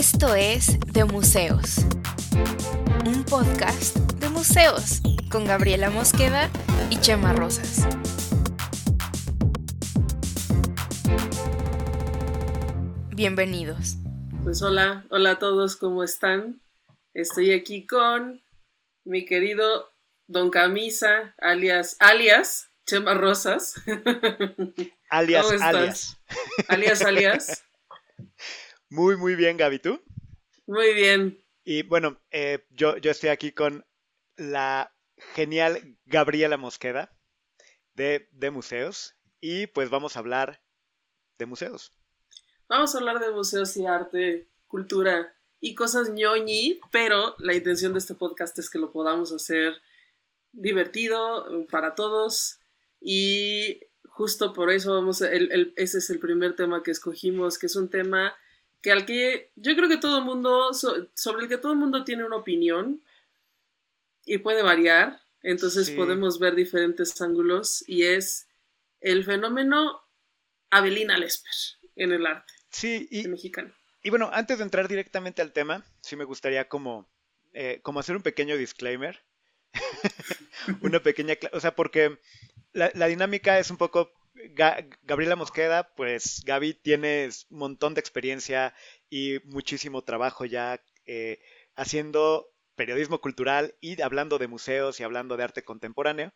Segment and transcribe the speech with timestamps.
[0.00, 1.84] Esto es De Museos,
[3.04, 6.48] un podcast de museos con Gabriela Mosqueda
[6.88, 7.86] y Chema Rosas.
[13.14, 13.96] Bienvenidos.
[14.42, 16.62] Pues hola, hola a todos, ¿cómo están?
[17.12, 18.42] Estoy aquí con
[19.04, 19.92] mi querido
[20.26, 23.74] Don Camisa, alias, alias, Chema Rosas.
[25.10, 26.16] Alias, alias.
[26.68, 27.64] Alias, alias.
[28.90, 30.02] Muy, muy bien, Gaby, ¿tú?
[30.66, 31.40] Muy bien.
[31.62, 33.86] Y bueno, eh, yo, yo estoy aquí con
[34.36, 34.92] la
[35.34, 37.16] genial Gabriela Mosqueda
[37.94, 40.60] de, de museos y pues vamos a hablar
[41.38, 41.92] de museos.
[42.68, 48.00] Vamos a hablar de museos y arte, cultura y cosas ñoñi, pero la intención de
[48.00, 49.74] este podcast es que lo podamos hacer
[50.50, 52.58] divertido para todos
[53.00, 57.66] y justo por eso vamos a, el, ese es el primer tema que escogimos, que
[57.66, 58.34] es un tema
[58.82, 62.04] que al que yo creo que todo el mundo, sobre el que todo el mundo
[62.04, 63.02] tiene una opinión
[64.24, 68.48] y puede variar, entonces podemos ver diferentes ángulos y es
[69.00, 70.02] el fenómeno
[70.70, 71.52] Abelina Lesper
[71.96, 73.72] en el arte sí, y, mexicano.
[74.02, 77.10] Y bueno, antes de entrar directamente al tema, sí me gustaría como,
[77.52, 79.22] eh, como hacer un pequeño disclaimer.
[80.82, 82.18] una pequeña, o sea, porque
[82.72, 84.12] la, la dinámica es un poco
[85.02, 88.74] Gabriela Mosqueda, pues Gaby tiene un montón de experiencia
[89.08, 91.40] y muchísimo trabajo ya eh,
[91.74, 92.46] haciendo
[92.76, 96.32] periodismo cultural y hablando de museos y hablando de arte contemporáneo.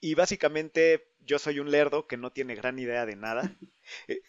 [0.00, 3.42] Y básicamente yo soy un lerdo que no tiene gran idea de nada.
[4.08, 4.20] Eh,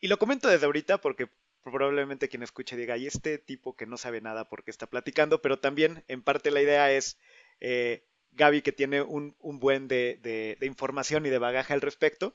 [0.00, 1.30] y lo comento desde ahorita porque
[1.62, 5.58] probablemente quien escuche diga, y este tipo que no sabe nada porque está platicando, pero
[5.60, 7.18] también en parte la idea es
[7.60, 12.34] eh, Gaby que tiene un, buen de, de información y de bagaje al respecto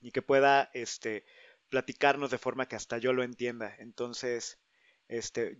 [0.00, 1.24] y que pueda este,
[1.68, 3.74] platicarnos de forma que hasta yo lo entienda.
[3.78, 4.58] Entonces,
[5.08, 5.58] este,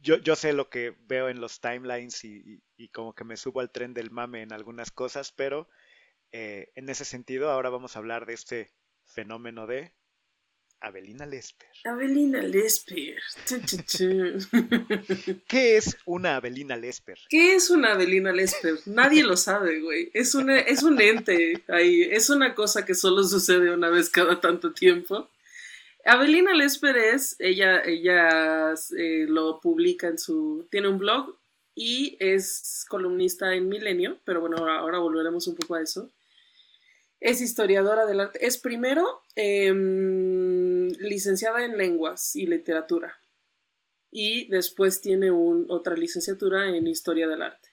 [0.00, 3.70] yo, yo sé lo que veo en los timelines y, como que me subo al
[3.70, 5.68] tren del mame en algunas cosas, pero
[6.32, 8.72] eh, en ese sentido ahora vamos a hablar de este
[9.04, 9.94] fenómeno de
[10.80, 11.68] Abelina Lesper.
[11.84, 13.16] Abelina Lesper.
[15.48, 17.18] ¿Qué es una Abelina Lesper?
[17.28, 18.78] ¿Qué es una Abelina Lesper?
[18.86, 20.10] Nadie lo sabe, güey.
[20.14, 22.02] Es, una, es un ente ahí.
[22.02, 25.28] Es una cosa que solo sucede una vez cada tanto tiempo.
[26.04, 31.36] Abelina Lesper es, ella, ella eh, lo publica en su, tiene un blog
[31.74, 36.10] y es columnista en Milenio, pero bueno, ahora volveremos un poco a eso.
[37.20, 38.46] Es historiadora del arte.
[38.46, 40.57] Es primero em,
[40.98, 43.18] licenciada en lenguas y literatura.
[44.10, 47.68] Y después tiene otra licenciatura en historia del arte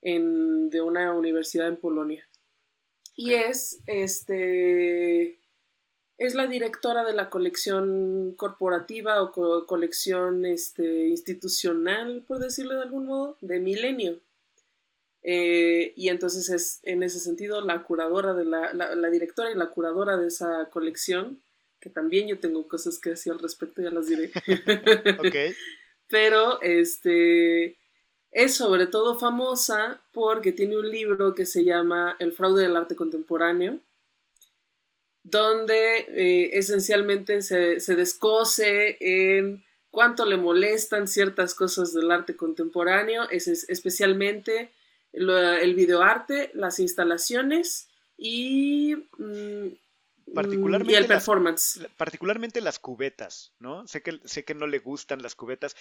[0.00, 2.28] en, de una universidad en Polonia.
[3.16, 5.40] Y es, este,
[6.18, 13.06] es la directora de la colección corporativa o colección este, institucional, por decirlo de algún
[13.06, 14.20] modo, de Milenio.
[15.22, 19.70] Eh, y entonces es en ese sentido la curadora de la, la, directora y la
[19.70, 21.42] curadora de esa colección,
[21.84, 24.30] que también yo tengo cosas que decir al respecto, ya las diré.
[26.08, 27.76] Pero este
[28.30, 32.96] es sobre todo famosa porque tiene un libro que se llama El fraude del arte
[32.96, 33.80] contemporáneo,
[35.22, 43.28] donde eh, esencialmente se, se descose en cuánto le molestan ciertas cosas del arte contemporáneo,
[43.30, 44.70] es, especialmente
[45.12, 49.66] el videoarte, las instalaciones y, mm,
[50.32, 51.86] particularmente el performance.
[51.96, 53.86] particularmente las cubetas, ¿no?
[53.86, 55.76] Sé que, sé que no le gustan las cubetas.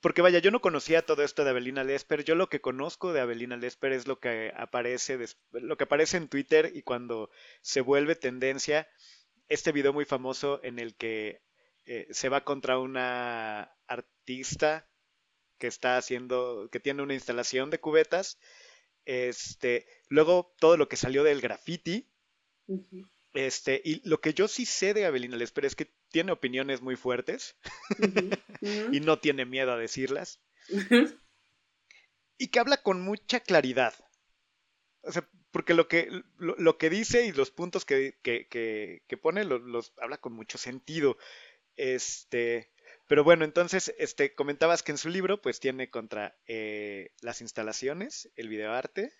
[0.00, 2.24] Porque vaya, yo no conocía todo esto de Abelina Lesper.
[2.24, 5.18] Yo lo que conozco de Abelina Lesper es lo que aparece,
[5.52, 8.88] lo que aparece en Twitter y cuando se vuelve tendencia,
[9.48, 11.42] este video muy famoso en el que
[11.84, 14.88] eh, se va contra una artista
[15.58, 18.38] que está haciendo, que tiene una instalación de cubetas.
[19.04, 22.08] Este, luego todo lo que salió del graffiti.
[23.34, 26.96] Este, y lo que yo sí sé de Abelina Lesper es que tiene opiniones muy
[26.96, 27.56] fuertes
[28.92, 30.40] y no tiene miedo a decirlas.
[32.38, 33.94] y que habla con mucha claridad.
[35.02, 36.08] O sea, porque lo que,
[36.38, 41.18] lo, que dice y los puntos que, que, que, pone los, habla con mucho sentido.
[41.76, 42.70] Este,
[43.06, 48.30] pero bueno, entonces, este, comentabas que en su libro, pues tiene contra eh, las instalaciones,
[48.36, 49.12] el videoarte.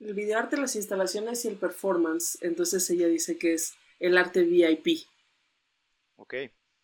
[0.00, 2.38] El videoarte, las instalaciones y el performance.
[2.40, 5.06] Entonces ella dice que es el arte VIP.
[6.16, 6.34] Ok.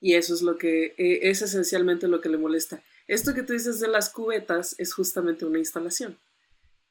[0.00, 2.82] Y eso es lo que, eh, es esencialmente lo que le molesta.
[3.06, 6.18] Esto que tú dices de las cubetas es justamente una instalación.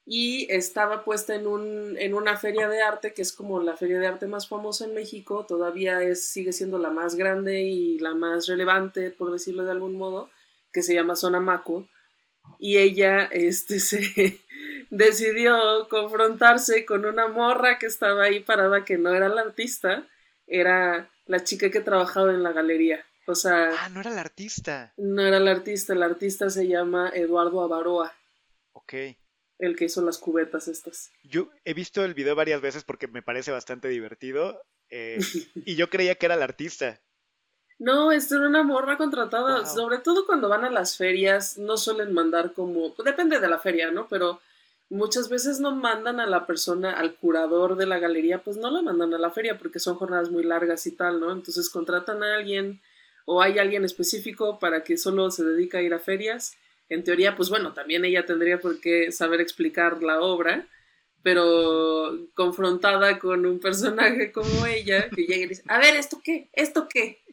[0.06, 4.00] y estaba puesta en, un, en una feria de arte que es como la feria
[4.00, 8.14] de arte más famosa en México, todavía es, sigue siendo la más grande y la
[8.14, 10.30] más relevante, por decirlo de algún modo,
[10.74, 11.88] que se llama Sonamaco,
[12.60, 14.42] y ella este, se
[14.90, 20.08] decidió confrontarse con una morra que estaba ahí parada que no era la artista,
[20.48, 23.06] era la chica que trabajaba en la galería.
[23.26, 23.72] O sea.
[23.80, 24.94] Ah, no era la artista.
[24.98, 28.14] No era la artista, el artista se llama Eduardo Avaroa.
[28.74, 28.94] Ok.
[29.60, 31.12] El que hizo las cubetas estas.
[31.24, 34.62] Yo he visto el video varias veces porque me parece bastante divertido.
[34.90, 35.20] Eh,
[35.56, 37.00] y yo creía que era la artista.
[37.80, 39.66] No, es una morra contratada.
[39.66, 42.94] Sobre todo cuando van a las ferias, no suelen mandar como.
[43.04, 44.08] Depende de la feria, ¿no?
[44.08, 44.42] Pero
[44.94, 48.82] muchas veces no mandan a la persona, al curador de la galería, pues no la
[48.82, 51.32] mandan a la feria porque son jornadas muy largas y tal, ¿no?
[51.32, 52.80] Entonces contratan a alguien
[53.26, 56.56] o hay alguien específico para que solo se dedica a ir a ferias.
[56.90, 60.68] En teoría, pues bueno, también ella tendría por qué saber explicar la obra,
[61.24, 66.50] pero confrontada con un personaje como ella, que llega y dice, a ver, ¿esto qué?
[66.54, 67.24] ¿Esto qué?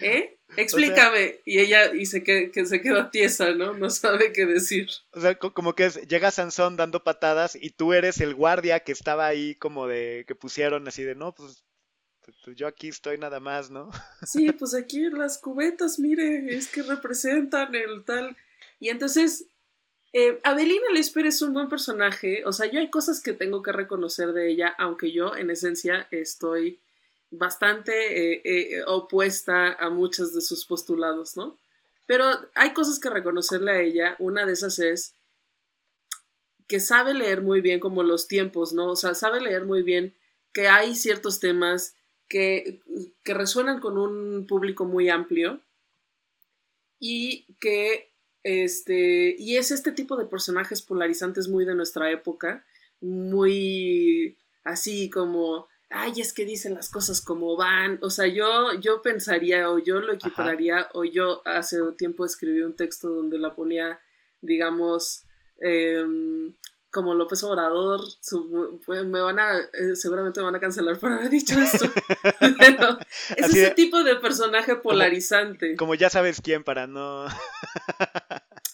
[0.00, 0.38] ¿Eh?
[0.56, 1.40] Explícame.
[1.44, 3.72] y ella y se que, que, se queda tiesa, ¿no?
[3.72, 4.88] No sabe qué decir.
[5.12, 8.92] O sea, como que es, llega Sansón dando patadas y tú eres el guardia que
[8.92, 11.64] estaba ahí como de que pusieron así de, no, pues,
[12.24, 13.90] pues, pues yo aquí estoy nada más, ¿no?
[14.26, 18.36] Sí, pues aquí las cubetas, mire, es que representan el tal.
[18.78, 19.46] Y entonces,
[20.12, 22.44] eh, Adelina Lesper es un buen personaje.
[22.44, 26.06] O sea, yo hay cosas que tengo que reconocer de ella, aunque yo en esencia
[26.10, 26.80] estoy
[27.32, 27.92] bastante
[28.34, 31.58] eh, eh, opuesta a muchos de sus postulados, ¿no?
[32.06, 32.24] Pero
[32.54, 34.16] hay cosas que reconocerle a ella.
[34.18, 35.14] Una de esas es
[36.68, 38.90] que sabe leer muy bien como los tiempos, ¿no?
[38.90, 40.14] O sea, sabe leer muy bien
[40.52, 41.94] que hay ciertos temas
[42.28, 42.80] que,
[43.24, 45.60] que resuenan con un público muy amplio
[46.98, 48.10] y que
[48.42, 52.64] este y es este tipo de personajes polarizantes muy de nuestra época,
[53.00, 57.98] muy así como ay, es que dicen las cosas como van.
[58.02, 62.74] O sea, yo, yo pensaría o yo lo equipararía o yo hace tiempo escribí un
[62.74, 64.00] texto donde la ponía,
[64.40, 65.24] digamos,
[65.58, 66.54] em,
[66.90, 68.00] como López Obrador,
[68.88, 71.90] me van a, eh, seguramente me van a cancelar por haber dicho esto,
[72.58, 72.98] pero
[73.36, 75.76] es ese tipo de personaje polarizante.
[75.76, 77.26] como, ya sabes quién para no...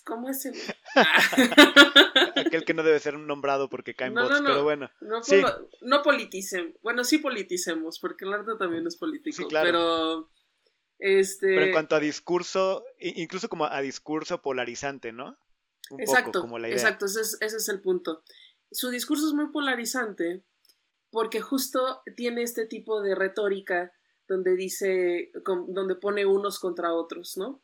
[0.05, 0.55] ¿Cómo es el?
[2.48, 4.90] Aquel que no debe ser nombrado porque caen no, bots, pero bueno.
[5.00, 5.20] No,
[5.82, 6.76] no politicen.
[6.82, 9.46] Bueno, sí politicemos, porque el arte también es político.
[9.50, 10.30] Pero.
[10.98, 11.46] Este...
[11.46, 15.38] Pero en cuanto a discurso, incluso como a discurso polarizante, ¿no?
[15.96, 16.76] exacto, como la idea.
[16.76, 18.22] exacto, ese es, ese es el punto.
[18.70, 20.44] Su discurso es muy polarizante
[21.10, 23.92] porque justo tiene este tipo de retórica
[24.28, 25.30] donde dice,
[25.68, 27.62] donde pone unos contra otros, ¿no?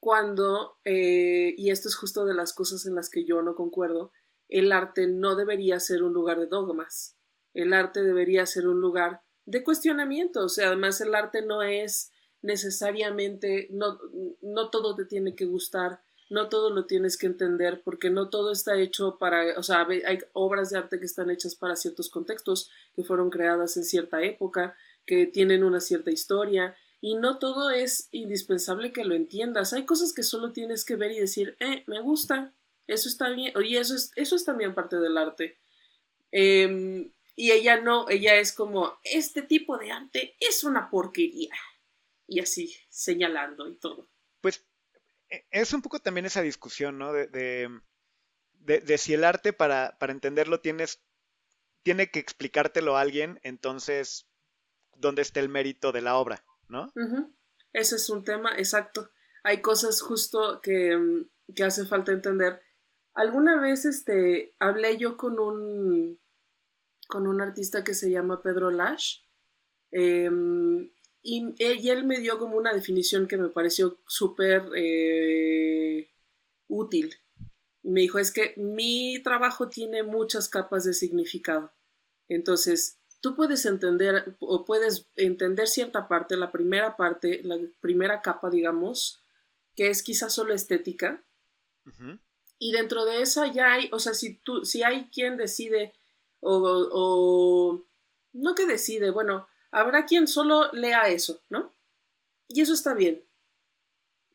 [0.00, 4.12] Cuando, eh, y esto es justo de las cosas en las que yo no concuerdo,
[4.48, 7.16] el arte no debería ser un lugar de dogmas,
[7.54, 12.12] el arte debería ser un lugar de cuestionamiento, o sea, además el arte no es
[12.42, 13.98] necesariamente, no,
[14.42, 18.50] no todo te tiene que gustar, no todo lo tienes que entender, porque no todo
[18.52, 22.70] está hecho para, o sea, hay obras de arte que están hechas para ciertos contextos,
[22.94, 26.76] que fueron creadas en cierta época, que tienen una cierta historia,
[27.06, 29.72] y no todo es indispensable que lo entiendas.
[29.72, 32.52] Hay cosas que solo tienes que ver y decir, eh, me gusta,
[32.88, 35.56] eso está bien, y eso es, eso es también parte del arte.
[36.32, 41.54] Em, y ella no, ella es como, este tipo de arte es una porquería.
[42.26, 44.08] Y así, señalando y todo.
[44.40, 44.66] Pues
[45.30, 47.12] e, es un poco también esa discusión, ¿no?
[47.12, 51.00] De, de, de, si el arte para, para entenderlo tienes,
[51.84, 54.26] tiene que explicártelo a alguien, entonces,
[54.96, 56.44] ¿dónde está el mérito de la obra?
[56.68, 56.92] ¿No?
[57.72, 59.10] Ese es un tema, exacto.
[59.44, 62.60] Hay cosas justo que, mm, que, hace falta entender.
[63.14, 66.18] Alguna vez este, hablé yo con un,
[67.08, 69.20] con un artista que se llama Pedro Lash
[69.90, 70.90] em,
[71.22, 76.10] y, él me dio como una definición que me pareció súper eh,
[76.68, 77.14] útil.
[77.82, 81.72] Me dijo, es que mi trabajo tiene muchas capas de significado.
[82.28, 88.50] Entonces, tú puedes entender o puedes entender cierta parte, la primera parte, la primera capa,
[88.50, 89.20] digamos,
[89.74, 91.22] que es quizás solo estética.
[92.58, 95.92] Y dentro de esa ya hay, o sea, si tú, si hay quien decide
[96.40, 97.84] o, o
[98.32, 101.72] no que decide, bueno, habrá quien solo lea eso, ¿no?
[102.48, 103.22] Y eso está bien.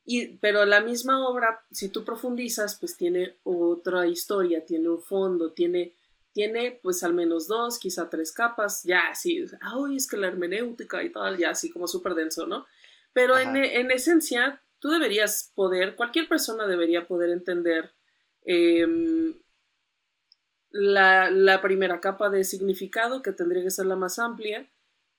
[0.05, 5.51] Y, pero la misma obra, si tú profundizas, pues tiene otra historia, tiene un fondo,
[5.51, 5.93] tiene
[6.33, 11.03] tiene pues al menos dos, quizá tres capas, ya así, ay, es que la hermenéutica
[11.03, 12.65] y tal, ya así como súper denso, ¿no?
[13.13, 17.91] Pero en, en, esencia, tú deberías poder, cualquier persona debería poder entender
[18.45, 19.35] em,
[20.71, 24.69] la, primera capa de significado, que tendría que ser la más amplia,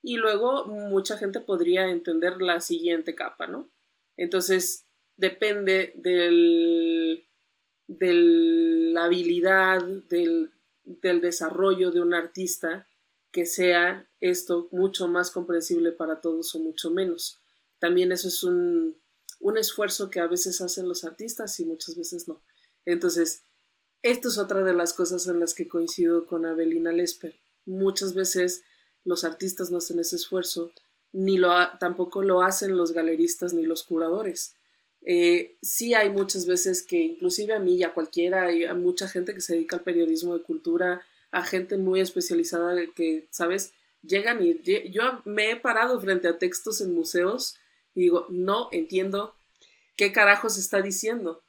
[0.03, 3.69] y luego mucha gente podría entender la siguiente capa, ¿no?
[4.17, 7.27] Entonces, depende del,
[7.87, 10.51] de la habilidad, del,
[10.85, 12.87] del desarrollo de un artista,
[13.31, 17.41] que sea esto mucho más comprensible para todos o mucho menos.
[17.79, 18.97] También eso es un,
[19.41, 22.43] un esfuerzo que a veces hacen los artistas y muchas veces no.
[22.85, 23.43] Entonces,
[24.03, 27.35] esto es otra de las cosas en las que coincido con Abelina Lesper.
[27.65, 28.63] Muchas veces
[29.05, 30.73] los artistas no hacen ese esfuerzo,
[31.13, 34.57] ni lo tampoco lo hacen los galeristas ni los curadores.
[35.05, 39.09] Eh, sí hay muchas veces que inclusive a mí y a cualquiera, hay a mucha
[39.09, 43.73] gente que se dedica al periodismo de cultura, a gente muy especializada que, ¿sabes?
[44.03, 47.57] Llegan y yo me he parado frente a textos en museos
[47.95, 49.35] y digo, no entiendo
[49.97, 51.43] qué carajos está diciendo.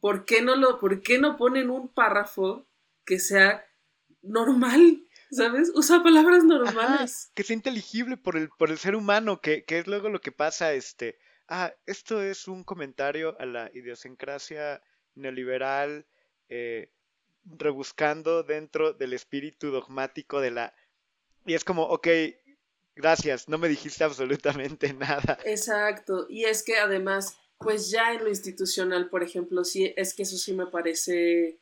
[0.00, 2.66] ¿Por qué no lo, por qué no ponen un párrafo
[3.04, 3.64] que sea
[4.22, 5.04] normal?
[5.30, 5.70] ¿Sabes?
[5.74, 7.30] Usa palabras normales.
[7.34, 10.32] que sea inteligible por el, por el ser humano, que, que, es luego lo que
[10.32, 11.18] pasa, este.
[11.50, 14.82] Ah, esto es un comentario a la idiosincrasia
[15.14, 16.06] neoliberal,
[16.48, 16.90] eh,
[17.44, 20.74] rebuscando dentro del espíritu dogmático de la.
[21.44, 22.08] Y es como, ok,
[22.94, 25.38] gracias, no me dijiste absolutamente nada.
[25.44, 30.22] Exacto, y es que además pues ya en lo institucional, por ejemplo, sí, es que
[30.22, 31.60] eso sí me parece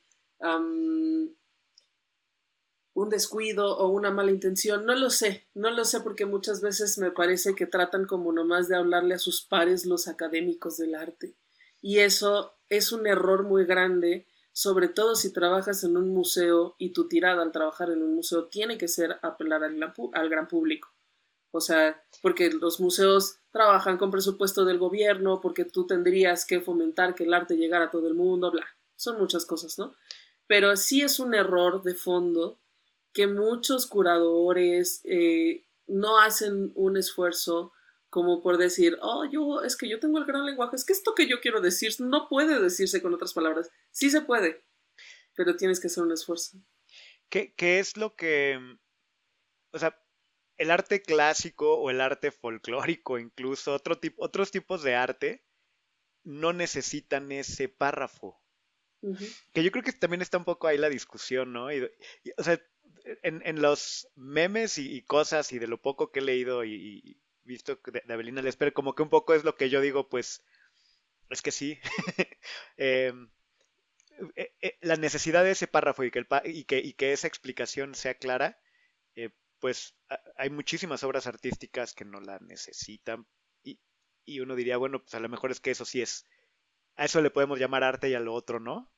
[2.98, 4.84] un descuido o una mala intención.
[4.84, 8.66] No lo sé, no lo sé porque muchas veces me parece que tratan como nomás
[8.66, 11.36] de hablarle a sus pares los académicos del arte.
[11.80, 16.92] Y eso es un error muy grande, sobre todo si trabajas en un museo y
[16.92, 20.88] tu tirada al trabajar en un museo tiene que ser apelar al, al gran público.
[21.52, 27.14] O sea, porque los museos trabajan con presupuesto del gobierno, porque tú tendrías que fomentar
[27.14, 28.66] que el arte llegara a todo el mundo, bla.
[28.96, 29.94] Son muchas cosas, ¿no?
[30.48, 32.58] Pero sí es un error de fondo
[33.18, 37.72] que muchos curadores eh, no hacen un esfuerzo
[38.10, 41.16] como por decir, oh, yo, es que yo tengo el gran lenguaje, es que esto
[41.16, 43.72] que yo quiero decir no puede decirse con otras palabras.
[43.90, 44.64] Sí se puede,
[45.34, 46.58] pero tienes que hacer un esfuerzo.
[47.28, 48.56] ¿Qué, qué es lo que,
[49.72, 50.00] o sea,
[50.56, 55.44] el arte clásico o el arte folclórico, incluso otro tipo, otros tipos de arte,
[56.22, 58.40] no necesitan ese párrafo.
[59.52, 61.66] Que yo creo que también está un poco ahí la discusión, ¿no?
[61.66, 62.60] o sea,
[63.22, 68.02] en, los memes y, cosas y de lo poco que he leído y, visto de,
[68.06, 70.44] de, Avelina Lesper, como que un poco es lo que yo digo, pues,
[71.30, 71.78] es que sí.
[72.76, 73.30] Em,
[74.34, 76.24] eh, eh, la necesidad de ese párrafo y que,
[76.66, 78.58] que, y que esa explicación sea clara,
[79.14, 79.94] eh, pues
[80.36, 83.26] hay muchísimas obras artísticas que no la necesitan
[83.62, 83.78] y,
[84.24, 86.26] y, uno diría, bueno, pues a lo mejor es que eso sí es,
[86.96, 88.90] a eso le podemos llamar arte y a lo otro no.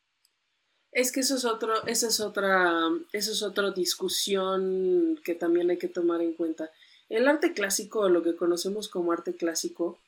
[0.92, 5.78] Es que eso es otro, esa es otra, eso es otra discusión que también hay
[5.78, 6.70] que tomar en cuenta.
[7.08, 10.00] El arte clásico, lo que conocemos como arte clásico,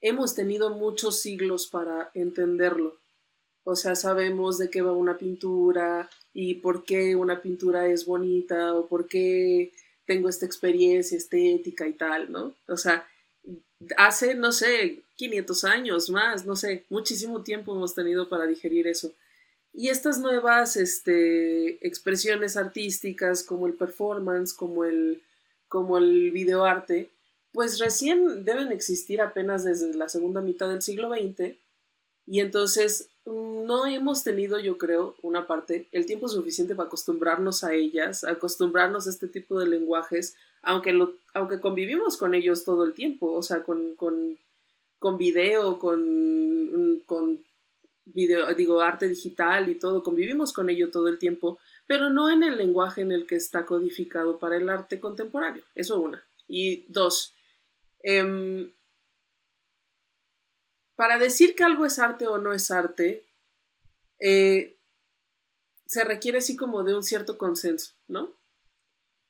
[0.00, 2.98] hemos tenido muchos siglos para entenderlo.
[3.64, 8.74] O sea, sabemos de qué va una pintura, y por qué una pintura es bonita
[8.74, 9.72] o por qué
[10.06, 12.54] tengo esta experiencia estética y tal, ¿no?
[12.68, 13.06] O sea,
[13.96, 19.12] hace, no sé, 500 años más, no sé, muchísimo tiempo hemos tenido para digerir eso.
[19.72, 25.22] Y estas nuevas este, expresiones artísticas como el performance, como el,
[25.68, 27.10] como el videoarte,
[27.52, 31.56] pues recién deben existir apenas desde la segunda mitad del siglo XX.
[32.26, 37.72] Y entonces no hemos tenido, yo creo, una parte, el tiempo suficiente para acostumbrarnos a
[37.74, 42.94] ellas, acostumbrarnos a este tipo de lenguajes, aunque, lo, aunque convivimos con ellos todo el
[42.94, 44.38] tiempo, o sea, con, con,
[44.98, 47.40] con video, con, con
[48.04, 52.42] video, digo, arte digital y todo, convivimos con ello todo el tiempo, pero no en
[52.42, 55.62] el lenguaje en el que está codificado para el arte contemporáneo.
[55.74, 56.24] Eso una.
[56.48, 57.34] Y dos,
[58.02, 58.72] eh,
[61.00, 63.26] para decir que algo es arte o no es arte,
[64.18, 64.78] eh,
[65.86, 68.36] se requiere así como de un cierto consenso, ¿no?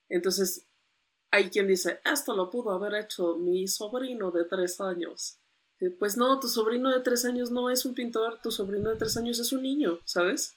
[0.09, 0.67] Entonces,
[1.31, 5.40] hay quien dice, esto lo pudo haber hecho mi sobrino de tres años.
[5.99, 9.17] Pues no, tu sobrino de tres años no es un pintor, tu sobrino de tres
[9.17, 10.57] años es un niño, ¿sabes?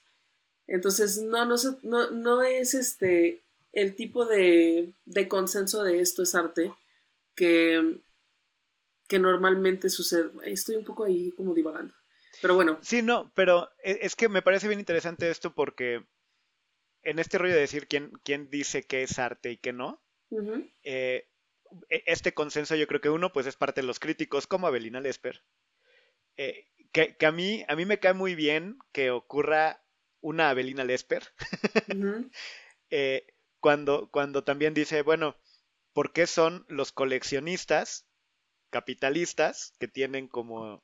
[0.68, 6.36] Entonces, no, no, no, no es este el tipo de, de consenso de esto es
[6.36, 6.74] arte
[7.36, 8.02] que,
[9.08, 10.30] que normalmente sucede.
[10.44, 11.94] Estoy un poco ahí como divagando.
[12.42, 12.78] Pero bueno.
[12.82, 16.06] Sí, no, pero e, es que me parece bien interesante esto porque
[17.02, 20.02] en este rollo de decir quién, quién dice qué es arte y qué no,
[20.84, 21.28] eh,
[21.90, 25.44] este consenso yo creo que uno pues es parte de los críticos como Abelina Lesper.
[26.38, 29.84] Eh, que, a, mí, a mí me cae muy bien que ocurra
[30.22, 31.24] una Abelina Lesper,
[32.90, 33.28] eh,
[33.60, 35.36] cuando, cuando también dice, bueno,
[35.92, 38.08] ¿por qué son los coleccionistas
[38.70, 40.84] capitalistas que tienen como,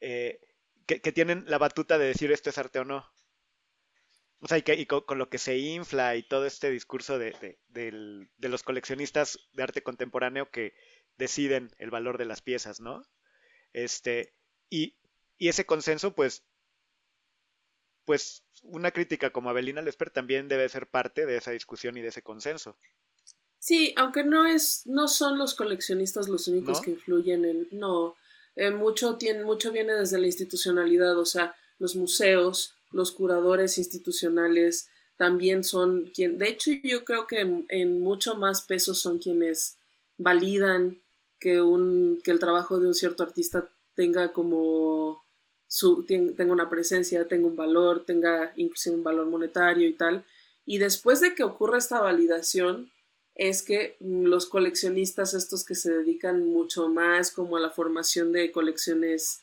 [0.00, 0.40] eh,
[0.86, 3.10] que, tienen la batuta de decir esto es arte o no?
[4.40, 8.48] O sea, y, que, con, lo que se infla y todo este discurso de, de,
[8.48, 10.74] los coleccionistas de arte contemporáneo que
[11.16, 13.02] deciden el valor de las piezas, ¿no?
[13.72, 14.34] Este,
[14.68, 14.96] y,
[15.38, 16.44] y ese consenso, pues,
[18.04, 22.08] pues una crítica como Abelina Lesper también debe ser parte de esa discusión y de
[22.08, 22.78] ese consenso.
[23.58, 28.14] Sí, aunque no es, no son los coleccionistas los únicos que influyen en, no,
[28.54, 34.88] eh, mucho tiene, mucho viene desde la institucionalidad, o sea, los museos, los curadores institucionales
[35.16, 39.76] también son quien, de hecho yo creo que en, mucho más peso son quienes
[40.18, 41.00] validan
[41.38, 45.22] que un, que el trabajo de un cierto artista tenga como
[45.68, 50.24] su, tenga una presencia, tenga un valor, tenga inclusive un valor monetario y tal.
[50.64, 52.90] Y después de que ocurra esta validación,
[53.36, 58.50] es que los coleccionistas, estos que se dedican mucho más como a la formación de
[58.50, 59.40] colecciones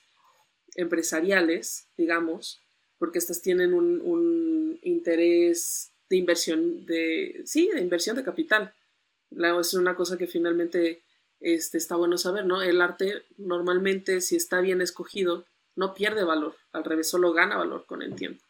[0.76, 2.60] empresariales, digamos,
[3.04, 8.74] porque estas tienen un, interés de inversión, de, sí, de inversión de capital.
[9.60, 11.02] Es una cosa que finalmente
[11.42, 12.62] este, está bueno saber, ¿no?
[12.62, 15.44] El arte normalmente, si está bien escogido,
[15.76, 18.42] no pierde valor, al revés, solo gana valor con el tiempo.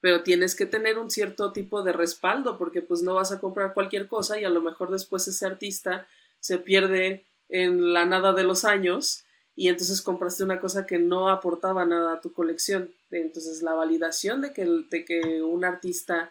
[0.00, 3.74] Pero tienes que tener un cierto tipo de respaldo, porque pues no vas a comprar
[3.74, 6.06] cualquier cosa y a lo mejor después ese artista
[6.38, 9.24] se pierde en la nada de los años
[9.58, 12.94] y entonces compraste una cosa que no aportaba nada a tu colección.
[13.10, 16.30] Entonces la validación de que, de que un artista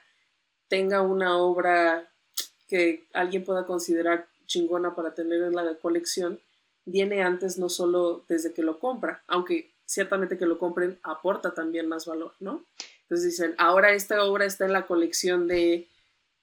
[0.69, 2.09] tenga una obra
[2.69, 6.39] que alguien pueda considerar chingona para tener en la colección
[6.85, 11.89] viene antes no solo desde que lo compra, aunque ciertamente que lo compren aporta también
[11.89, 12.63] más valor, ¿no?
[13.01, 15.89] Entonces dicen, ahora esta obra está en la colección de,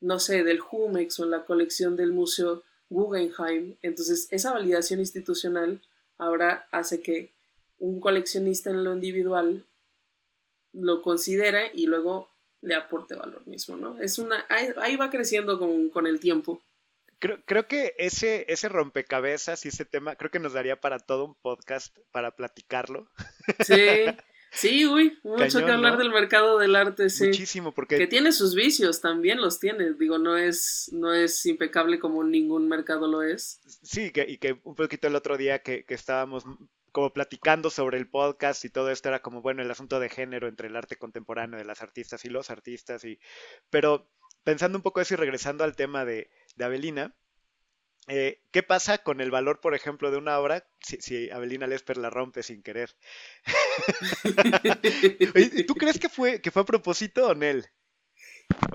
[0.03, 3.77] no sé, del Jumex o en la colección del Museo Guggenheim.
[3.81, 5.81] Entonces, esa validación institucional
[6.19, 7.35] ahora hace que
[7.79, 9.67] un coleccionista en lo individual
[10.73, 14.01] lo considere y luego le aporte valor mismo, ¿no?
[14.01, 16.63] Es una, ahí, va creciendo con, con el tiempo.
[17.19, 21.25] Creo, creo, que ese, ese rompecabezas y ese tema, creo que nos daría para todo
[21.25, 23.09] un podcast para platicarlo.
[23.65, 23.75] Sí,
[24.55, 27.27] sí, uy, mucho que hablar del mercado del arte, sí.
[27.27, 27.99] Muchísimo, porque...
[27.99, 32.69] Que tiene sus vicios, también los tiene, digo, no es, no es impecable como ningún
[32.69, 33.61] mercado lo es.
[33.83, 36.45] Sí, que, y que un poquito el otro día que, que estábamos
[36.93, 40.47] como platicando sobre el podcast y todo esto era como, bueno, el asunto de género
[40.47, 43.19] entre el arte contemporáneo de las artistas y los artistas, y...
[43.69, 44.09] pero
[44.45, 47.13] pensando un poco eso y regresando al tema de, de Avelina,
[48.09, 51.97] eh, ¿qué pasa con el valor, por ejemplo, de una obra si, si Avelina Lesper
[51.97, 52.95] la rompe sin querer?
[55.67, 57.47] ¿Tú crees que fue, que fue a propósito o no?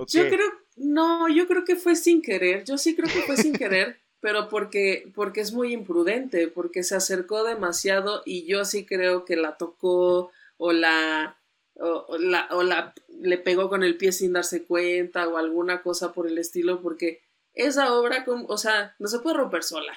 [0.07, 3.53] Yo creo, no, yo creo que fue sin querer, yo sí creo que fue sin
[3.53, 9.25] querer, pero porque, porque es muy imprudente, porque se acercó demasiado y yo sí creo
[9.25, 11.37] que la tocó o la,
[11.75, 16.13] o, la, o la le pegó con el pie sin darse cuenta o alguna cosa
[16.13, 17.21] por el estilo, porque
[17.53, 19.93] esa obra, o sea, no se puede romper sola.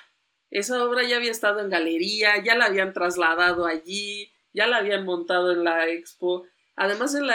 [0.51, 5.05] Esa obra ya había estado en galería, ya la habían trasladado allí, ya la habían
[5.05, 6.47] montado en la expo.
[6.75, 7.35] Además, en la.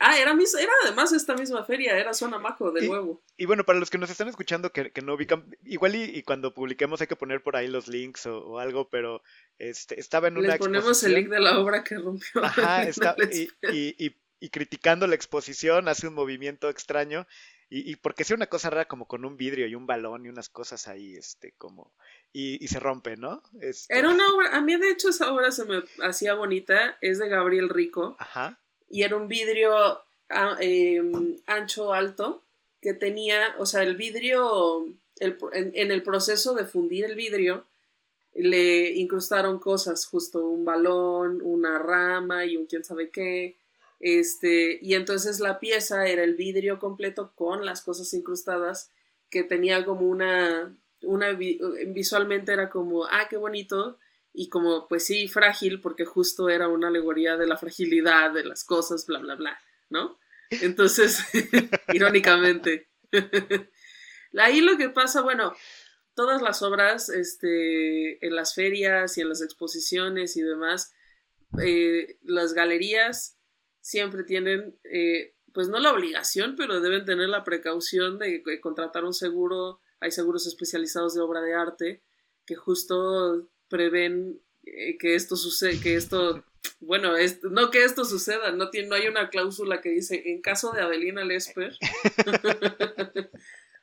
[0.00, 3.22] ah, era, era además esta misma feria, era Zona Maco, de nuevo.
[3.36, 7.00] Y bueno, para los que nos están escuchando que, no ubican, igual y, cuando publiquemos
[7.00, 9.22] hay que poner por ahí los links o, algo, pero
[9.58, 10.48] este, estaba en una.
[10.48, 12.44] Les ponemos el link de la obra que rompió.
[12.44, 13.48] Ajá, está, y,
[14.40, 17.26] y, criticando la exposición, hace un movimiento extraño.
[17.70, 20.28] Y, y porque sea una cosa rara como con un vidrio y un balón y
[20.28, 21.92] unas cosas ahí, este, como,
[22.36, 23.42] y, se rompe, ¿no?
[23.60, 23.96] Este...
[23.96, 27.28] Era una obra, a mí de hecho esa obra se me hacía bonita, es de
[27.28, 28.16] Gabriel Rico.
[28.18, 28.58] Ajá.
[28.90, 30.00] Y era un vidrio
[30.58, 32.42] em, ancho, alto,
[32.82, 34.84] que tenía, o sea, el vidrio,
[35.20, 37.66] el, en, el proceso de fundir el vidrio,
[38.34, 43.56] le incrustaron cosas, justo un balón, una rama y un quién sabe qué.
[44.00, 48.92] Este, y entonces la pieza era el vidrio completo con las cosas incrustadas
[49.30, 53.98] que tenía como una, una visualmente era como, ah, qué bonito,
[54.32, 58.64] y como, pues sí, frágil, porque justo era una alegoría de la fragilidad de las
[58.64, 59.58] cosas, bla, bla, bla,
[59.90, 60.18] ¿no?
[60.50, 61.20] Entonces,
[61.92, 62.88] irónicamente.
[64.38, 65.54] Ahí lo que pasa, bueno,
[66.14, 70.92] todas las obras, este, en las ferias y en las exposiciones y demás,
[71.62, 73.33] eh, las galerías
[73.84, 79.12] siempre tienen, eh, pues no la obligación, pero deben tener la precaución de, contratar un
[79.12, 79.78] seguro.
[80.00, 82.02] Hay seguros especializados de obra de arte
[82.46, 86.42] que justo prevén eh, que esto sucede, que esto
[86.80, 90.40] bueno, es, no que esto suceda, no, tiene, no hay una cláusula que dice en
[90.40, 91.76] caso de Adelina Lesper.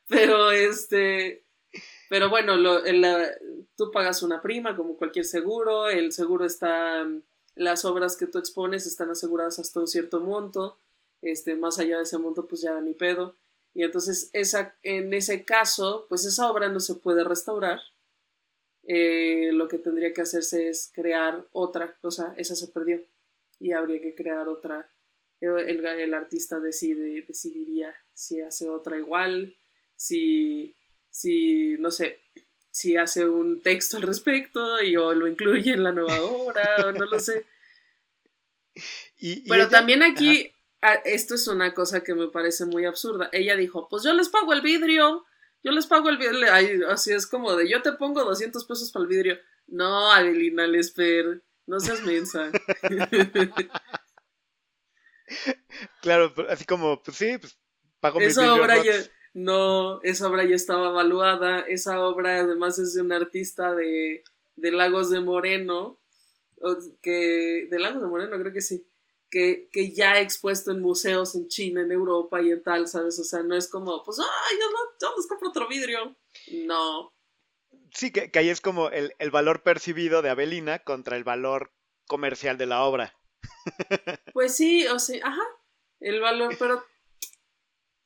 [0.07, 1.45] pero este,
[2.09, 2.81] pero bueno, lo,
[3.77, 7.05] tú pagas una prima como cualquier seguro, el seguro está,
[7.55, 10.79] las obras que tú expones están aseguradas hasta un cierto monto,
[11.21, 13.35] este, más allá de ese monto pues ya ni pedo.
[13.73, 17.79] Y entonces esa, en ese caso, pues esa obra no se puede restaurar.
[18.83, 23.01] Eh, lo que tendría que hacerse es crear otra, o sea, esa se perdió
[23.59, 24.89] y habría que crear otra.
[25.39, 29.55] El, el artista decide, decidiría si hace otra igual,
[29.95, 30.75] si
[31.11, 32.19] si, no sé,
[32.71, 36.91] si hace un texto al respecto y o lo incluye en la nueva obra, o
[36.93, 37.45] no lo sé.
[39.47, 40.51] Pero también aquí,
[41.03, 43.29] esto es una cosa que me parece muy absurda.
[43.33, 45.25] Ella dijo, pues yo les pago el vidrio,
[45.63, 46.89] yo les pago el vidrio.
[46.89, 49.37] así es como de, yo te pongo 200 pesos para el vidrio.
[49.67, 52.51] No, Adelina Lesper, no seas mensa.
[56.01, 57.57] claro, así como, pues sí, pues
[57.99, 58.55] pago mi vidrio.
[58.55, 58.93] Obra ya,
[59.33, 64.23] no, esa obra ya estaba evaluada, esa obra además es de un artista de,
[64.55, 65.99] de Lagos de Moreno,
[67.01, 68.85] que, de Lagos de Moreno creo que sí,
[69.29, 73.17] que, que, ya ha expuesto en museos en China, en Europa y en tal, ¿sabes?
[73.19, 76.17] O sea, no es como, pues, ay, yo, no, yo les compro otro vidrio.
[76.65, 77.13] No.
[77.93, 81.71] Sí, que, que ahí es como el, el, valor percibido de Avelina contra el valor
[82.07, 83.17] comercial de la obra.
[84.33, 85.43] Pues sí, o sea, ajá,
[86.01, 86.83] el valor, pero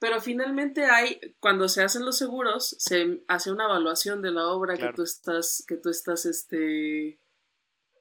[0.05, 4.77] pero finalmente hay, cuando se hacen los seguros, se hace una evaluación de la obra
[4.77, 7.19] que tú estás, que tú estás, este,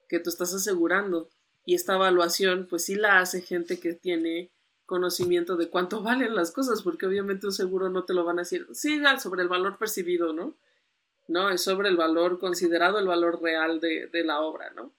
[0.07, 1.31] que tú estás asegurando.
[1.63, 4.51] Y esta evaluación, pues sí la hace gente que tiene
[4.85, 8.43] conocimiento de cuánto valen las cosas, porque obviamente un seguro no te lo van a
[8.43, 10.55] decir, sí, sobre el valor percibido, ¿no?
[11.27, 14.93] No, es sobre el valor considerado, el valor real de, de la obra, ¿no?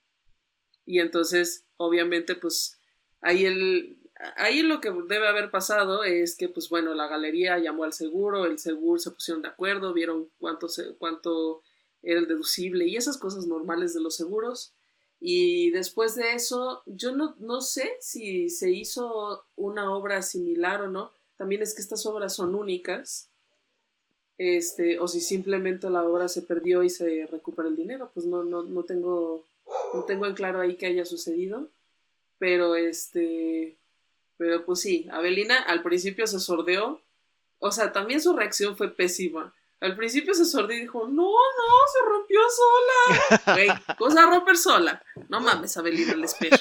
[0.85, 2.81] Y entonces, obviamente, pues
[3.21, 4.06] ahí el,
[4.37, 8.47] ahí lo que debe haber pasado es que, pues bueno, la galería llamó al seguro,
[8.47, 11.63] el seguro se pusieron de acuerdo, vieron cuánto, cuánto
[12.03, 14.73] era el deducible y esas cosas normales de los seguros.
[15.21, 20.89] Y después de eso, yo no, no sé si se hizo una obra similar o
[20.89, 21.11] no.
[21.37, 23.31] También es que estas obras son únicas.
[24.39, 28.45] Este, o si simplemente la obra se perdió y se recupera el dinero, pues no,
[28.45, 29.47] no, no tengo,
[29.95, 31.69] no tengo en claro ahí que haya sucedido.
[32.39, 33.79] Pero este,
[34.37, 37.03] pero pues sí, Avelina al principio se sordeó.
[37.59, 39.55] O sea, también su reacción fue pésima.
[39.81, 43.55] Al principio se sordió y dijo, no, no, se rompió sola.
[43.55, 45.03] Güey, cosa romper sola.
[45.29, 46.57] No mames, Avelina, espero.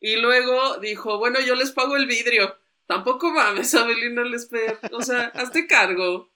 [0.00, 2.56] Y luego dijo, bueno, yo les pago el vidrio.
[2.86, 4.78] Tampoco mames, Avelina, les espero.
[4.92, 6.32] O sea, hazte cargo.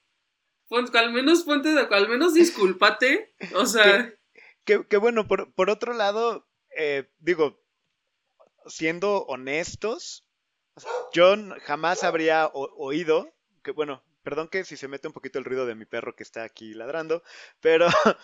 [0.71, 3.35] al menos ponte de al menos discúlpate.
[3.55, 4.13] O sea.
[4.65, 7.63] Que, bueno, por, por, otro lado, eh, digo,
[8.67, 10.26] siendo honestos,
[11.13, 15.67] yo jamás habría oído, que bueno, perdón que si se mete un poquito el ruido
[15.67, 17.23] de mi perro que está aquí ladrando,
[17.61, 17.87] pero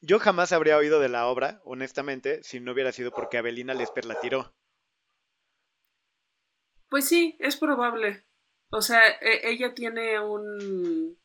[0.00, 4.04] yo jamás habría oído de la obra, honestamente, si no hubiera sido porque Abelina Lesper
[4.04, 4.54] la tiró.
[6.88, 8.24] Pues sí, es probable.
[8.70, 11.18] O sea, e, ella tiene un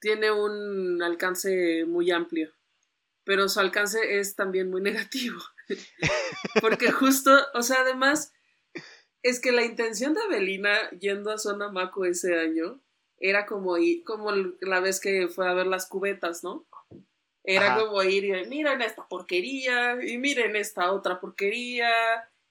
[0.00, 2.52] tiene un alcance muy amplio,
[3.24, 5.40] pero su alcance es también muy negativo.
[6.60, 8.32] porque justo, o sea, además
[9.26, 12.80] es que la intención de Avelina yendo a Zona Maco ese año
[13.18, 16.66] era como ir, como la vez que fue a ver las cubetas, ¿no?
[17.42, 21.90] Era como ir y miren esta porquería y miren esta otra porquería.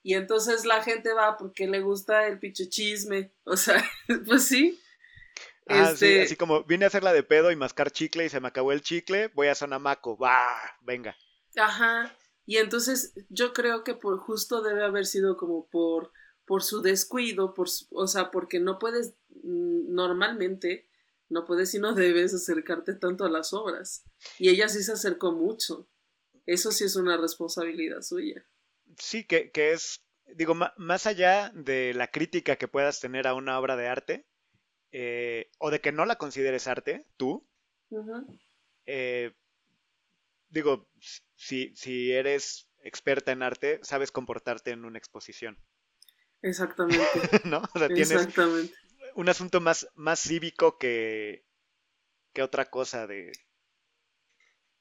[0.03, 3.31] Y entonces la gente va porque le gusta el pinche chisme.
[3.45, 3.83] O sea,
[4.25, 4.79] pues sí.
[5.67, 6.23] Ah, este...
[6.23, 8.81] así como vine a hacerla de pedo y mascar chicle y se me acabó el
[8.81, 10.45] chicle, voy a Sonamaco, va,
[10.81, 11.15] venga.
[11.57, 12.15] Ajá.
[12.45, 16.11] Y entonces yo creo que por justo debe haber sido como por
[16.45, 20.87] por su descuido, por, o sea, porque no puedes, mm, normalmente,
[21.29, 24.03] no puedes y no debes acercarte tanto a las obras.
[24.37, 25.89] Y ella sí se acercó mucho.
[26.45, 28.45] Eso sí es una responsabilidad suya.
[28.99, 30.03] Sí, que, que es,
[30.35, 34.25] digo, más allá de la crítica que puedas tener a una obra de arte,
[34.91, 37.45] eh, o de que no la consideres arte, tú,
[38.85, 39.33] eh,
[40.49, 40.87] digo,
[41.35, 45.59] si, si eres experta en arte, sabes comportarte en una exposición.
[46.45, 47.01] Exactamente.
[47.45, 47.63] ¿No?
[47.73, 48.27] O sea, tienes
[49.15, 51.43] un asunto más, más cívico que,
[52.33, 53.31] que otra cosa de...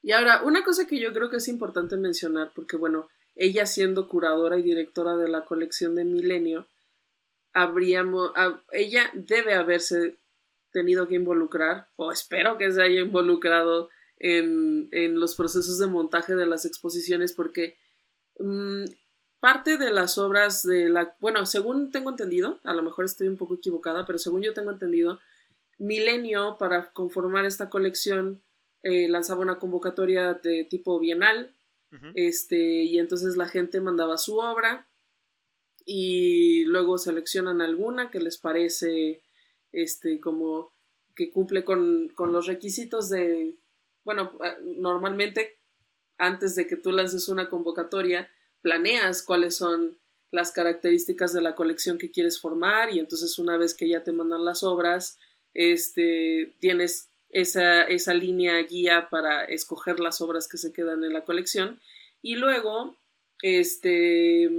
[0.03, 4.07] Y ahora, una cosa que yo creo que es importante mencionar, porque bueno, ella siendo
[4.07, 6.67] curadora y directora de la colección de Milenio,
[7.51, 8.31] habríamos,
[8.71, 10.19] ella debe haberse
[10.71, 16.35] tenido que involucrar, o espero que se haya involucrado en, en los procesos de montaje
[16.35, 17.75] de las exposiciones, porque
[18.37, 18.83] mm,
[19.39, 23.37] parte de las obras de la, bueno, según tengo entendido, a lo mejor estoy un
[23.37, 25.19] poco equivocada, pero según yo tengo entendido,
[25.77, 28.41] Milenio para conformar esta colección
[28.83, 31.55] eh, lanzaba una convocatoria de tipo bienal,
[32.13, 34.89] este, y entonces la gente mandaba su obra
[35.85, 39.23] y luego seleccionan alguna que les parece,
[39.71, 40.73] este, como
[41.15, 43.57] que cumple con, con los requisitos de,
[44.03, 45.57] bueno, ah, normalmente
[46.17, 48.29] antes de que tú lances una convocatoria,
[48.65, 49.95] planeas cuáles son
[50.31, 54.11] las características de la colección que quieres formar y entonces una vez que ya te
[54.11, 55.19] mandan las obras,
[55.53, 61.25] este, tienes esa, esa línea guía para escoger las obras que se quedan en la
[61.25, 61.79] colección.
[62.23, 62.97] Y luego,
[63.43, 64.49] este,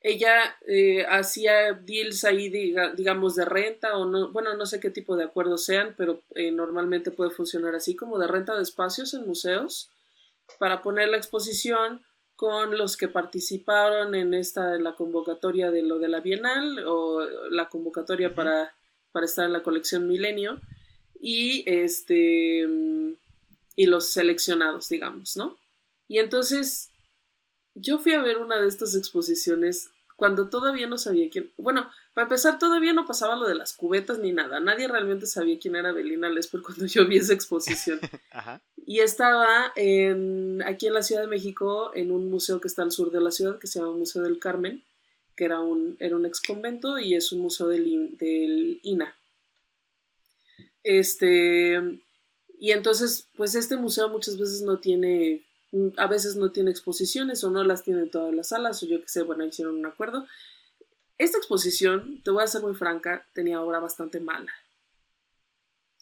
[0.00, 5.16] ella eh, hacía deals ahí, digamos, de renta o no, bueno, no sé qué tipo
[5.16, 9.24] de acuerdos sean, pero eh, normalmente puede funcionar así como de renta de espacios en
[9.24, 9.88] museos
[10.58, 12.04] para poner la exposición
[12.36, 17.68] con los que participaron en esta, la convocatoria de lo de la Bienal o la
[17.68, 18.74] convocatoria para,
[19.10, 20.60] para estar en la colección Milenio
[21.18, 22.66] y este
[23.78, 25.58] y los seleccionados, digamos, ¿no?
[26.08, 26.90] Y entonces
[27.74, 32.24] yo fui a ver una de estas exposiciones cuando todavía no sabía quién, bueno, para
[32.24, 35.92] empezar todavía no pasaba lo de las cubetas ni nada, nadie realmente sabía quién era
[35.92, 38.00] Belina Lesper cuando yo vi esa exposición.
[38.86, 43.10] Y estaba aquí en la Ciudad de México en un museo que está al sur
[43.10, 44.84] de la ciudad que se llama Museo del Carmen,
[45.36, 49.12] que era un, era un ex convento y es un museo del, del INA.
[50.84, 52.00] Este,
[52.60, 55.42] y entonces, pues este museo muchas veces no tiene
[55.96, 59.00] a veces no tiene exposiciones o no las tiene en todas las salas o yo
[59.00, 60.26] qué sé, bueno, hicieron un acuerdo.
[61.18, 64.52] Esta exposición, te voy a ser muy franca, tenía obra bastante mala.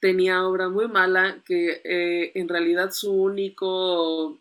[0.04, 4.38] Tenía obra muy mala que eh, en realidad su único,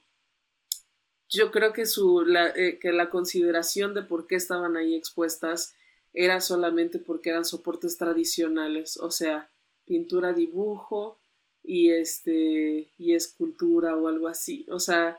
[1.30, 5.74] yo creo que, su, la, eh, que la consideración de por qué estaban ahí expuestas
[6.12, 9.50] era solamente porque eran soportes tradicionales, o sea,
[9.86, 11.18] pintura, dibujo,
[11.64, 14.66] y este y escultura o algo así.
[14.70, 15.18] O sea,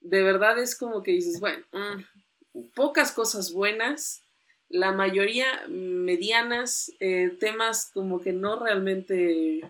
[0.00, 4.24] de verdad es como que dices, bueno, mm, pocas cosas buenas,
[4.68, 9.60] la mayoría medianas, eh, temas como que no realmente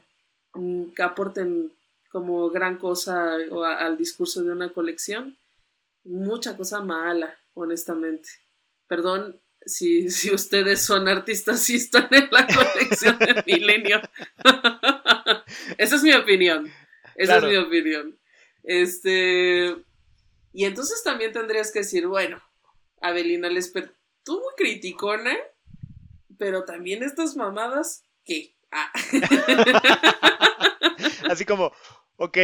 [0.55, 1.73] mm, que aporten
[2.11, 5.37] como gran cosa al discurso de una colección.
[6.05, 8.29] Mucha cosa mala, honestamente.
[8.87, 14.01] Perdón si, si ustedes son artistas y están en la colección de Milenio.
[15.79, 16.73] Esa es mi opinión.
[17.17, 18.17] Esa es mi opinión.
[18.63, 19.77] Este.
[20.53, 22.43] Y entonces también tendrías que decir, bueno,
[23.01, 23.93] Abelina Lesper,
[24.27, 25.35] tú muy criticona,
[26.37, 28.55] pero también estas mamadas, ¿qué?
[28.71, 28.93] Ah.
[31.31, 31.73] Así como,
[32.17, 32.37] ok,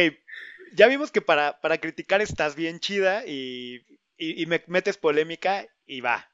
[0.73, 3.85] ya vimos que para, para criticar estás bien chida y,
[4.17, 6.31] y, me metes polémica y va.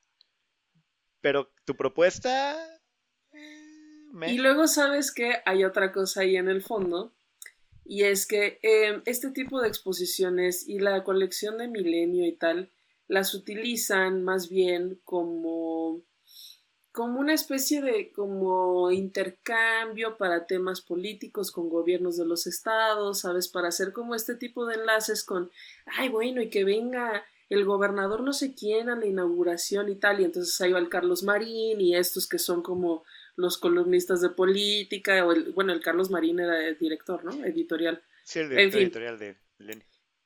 [1.20, 2.56] Pero tu propuesta
[4.28, 7.14] y luego sabes que hay otra cosa ahí en el fondo,
[7.86, 12.72] y es que em, este tipo de exposiciones y la colección de Milenio y tal,
[13.10, 16.02] las utilizan más bien como
[16.92, 23.48] como una especie de como intercambio para temas políticos con gobiernos de los estados, ¿sabes?
[23.48, 25.52] Para hacer como este tipo de enlaces con,
[25.86, 30.20] ay, bueno, y que venga el gobernador no sé quién a la inauguración y tal,
[30.20, 33.04] y entonces ahí va el Carlos Marín y estos que son como
[33.36, 37.32] los columnistas de política, o el, bueno, el Carlos Marín era el director, ¿no?
[37.46, 38.02] Editorial.
[38.24, 39.38] Sí, el editorial de.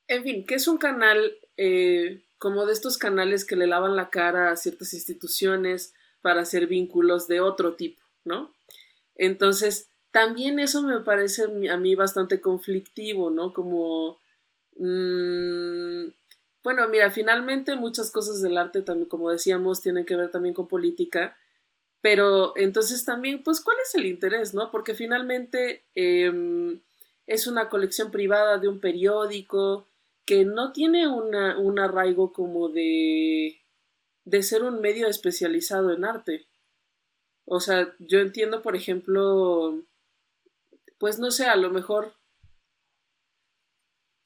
[0.08, 4.10] En fin, que es un canal eh, como de estos canales que le lavan la
[4.10, 8.54] cara a ciertas instituciones para hacer vínculos de otro tipo, ¿no?
[9.14, 13.52] Entonces, también eso me parece a mí bastante conflictivo, ¿no?
[13.52, 14.18] Como...
[14.76, 16.08] Mmm,
[16.64, 20.66] bueno, mira, finalmente muchas cosas del arte, también, como decíamos, tienen que ver también con
[20.66, 21.36] política,
[22.00, 24.70] pero entonces también, pues, ¿cuál es el interés, no?
[24.70, 26.80] Porque finalmente em,
[27.26, 29.86] es una colección privada de un periódico
[30.24, 33.60] que no tiene una, un arraigo como de,
[34.24, 36.46] de ser un medio especializado en arte.
[37.44, 39.82] O sea, yo entiendo, por ejemplo,
[40.98, 42.14] pues no sé, a lo mejor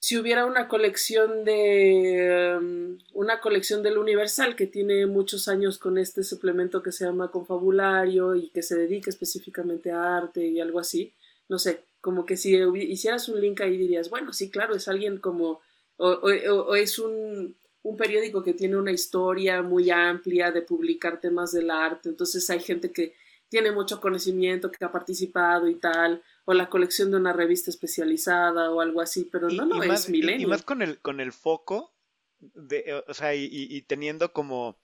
[0.00, 5.98] si hubiera una colección de um, una colección del Universal que tiene muchos años con
[5.98, 10.78] este suplemento que se llama Confabulario y que se dedica específicamente a arte y algo
[10.78, 11.12] así,
[11.48, 15.18] no sé, como que si hicieras un link ahí dirías, bueno, sí, claro, es alguien
[15.18, 15.60] como,
[15.98, 21.70] o, es un, un periódico que tiene una historia muy amplia de publicar temas del
[21.70, 23.14] arte, entonces hay gente que
[23.48, 28.70] tiene mucho conocimiento, que ha participado y tal, o la colección de una revista especializada
[28.70, 30.46] o algo así, pero no, no es milenio.
[30.46, 31.94] Y, más con el, con el foco
[32.40, 34.78] de, o sea, y, teniendo como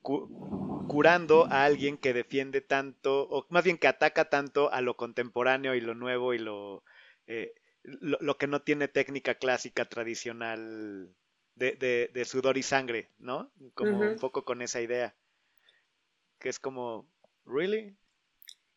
[0.00, 5.74] curando a alguien que defiende tanto, o más bien que ataca tanto a lo contemporáneo
[5.74, 6.84] y lo nuevo y lo,
[7.26, 11.14] eh, lo, que no tiene técnica clásica tradicional
[11.54, 13.52] de, de, sudor y sangre, ¿no?
[13.74, 15.14] Como un poco con esa idea.
[16.38, 17.06] Que es como,
[17.44, 17.96] ¿really?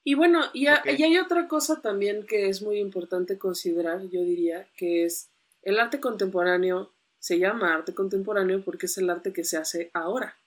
[0.04, 4.67] Y bueno, y, y, hay otra cosa también que es muy importante considerar, yo diría,
[4.78, 5.30] que es
[5.63, 10.38] el arte contemporáneo se llama arte contemporáneo porque es el arte que se hace ahora.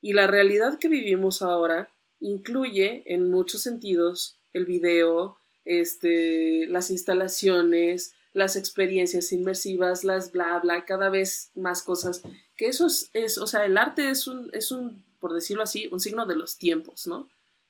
[0.00, 8.14] Y la realidad que vivimos ahora incluye en muchos sentidos el video, este, las instalaciones,
[8.32, 12.22] las experiencias inmersivas, las bla bla, cada vez más cosas.
[12.56, 16.00] Que eso es, o sea, el arte es un, es un, por decirlo así, un
[16.00, 17.28] signo de los tiempos, ¿no?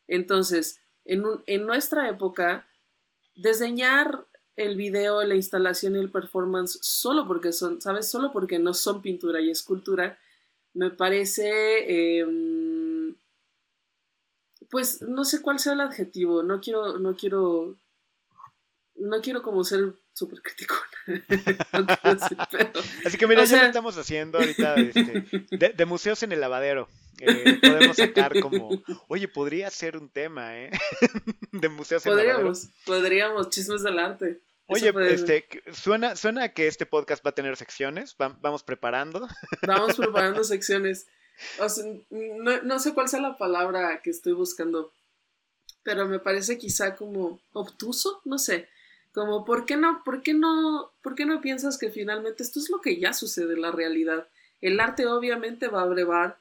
[0.08, 2.66] Entonces, en, en nuestra época,
[3.34, 4.26] diseñar
[4.56, 8.08] el video, la instalación y el performance solo porque son, ¿sabes?
[8.08, 10.18] Solo porque no son pintura y escultura,
[10.74, 12.59] me parece, em,
[14.70, 17.76] pues no sé cuál sea el adjetivo, no quiero, no quiero,
[18.94, 20.74] no quiero como ser súper crítico.
[23.04, 26.88] Así que mira, ya lo estamos haciendo ahorita este, de, museos en el lavadero.
[27.20, 28.70] Eh, podemos sacar como,
[29.08, 30.70] oye, podría ser un tema, ¿eh?
[31.52, 32.38] de museos en el lavadero.
[32.38, 34.40] Podríamos, podríamos, chismes del arte.
[34.66, 38.16] Oye, este, suena, suena que este podcast va a tener secciones.
[38.18, 39.26] vamos preparando.
[39.66, 41.08] Vamos preparando secciones.
[42.10, 44.92] No, sé cuál sea la palabra que estoy buscando,
[45.82, 48.68] pero me parece quizá como obtuso, no sé.
[49.12, 52.70] Como, ¿por qué no, por qué no, por qué no piensas que finalmente esto es
[52.70, 54.28] lo que ya sucede en la realidad?
[54.60, 56.38] El arte obviamente va a brevar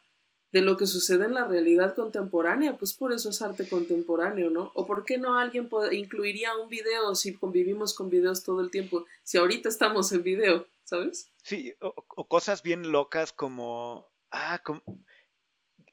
[0.52, 4.72] de lo que sucede en la realidad contemporánea, pues por eso es arte contemporáneo, ¿no?
[4.74, 9.06] ¿O por qué no alguien incluiría un video si convivimos con videos todo el tiempo,
[9.24, 11.30] si ahorita estamos en video, ¿sabes?
[11.44, 11.94] Sí, o,
[12.28, 14.82] cosas bien locas como, ah, como,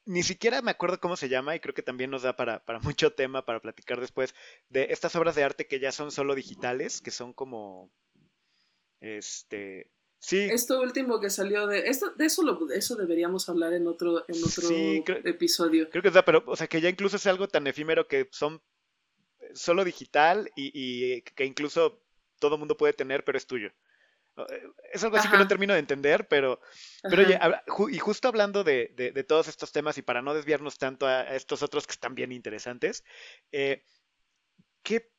[0.05, 2.79] ni siquiera me acuerdo cómo se llama y creo que también nos da para, para
[2.97, 4.35] mucho tema para platicar después
[4.69, 7.91] de estas obras de arte que ya son solo digitales, que son como,
[8.99, 10.39] este, Sí.
[10.51, 11.87] Esto último que salió de.
[11.87, 15.89] Esto, de eso lo, eso deberíamos hablar en otro, en otro episodio.
[15.89, 18.61] Creo que está, pero, o sea, que ya incluso es algo tan efímero que son
[19.53, 22.01] solo digital y, que incluso
[22.39, 23.71] todo mundo puede tener, pero es tuyo.
[24.93, 26.59] Es algo así que no termino de entender, pero,
[27.03, 27.39] pero oye,
[27.91, 31.63] y justo hablando de, de, todos estos temas y para no desviarnos tanto a, estos
[31.63, 33.03] otros que están bien interesantes,
[33.51, 33.83] eh,
[34.83, 35.11] ¿qué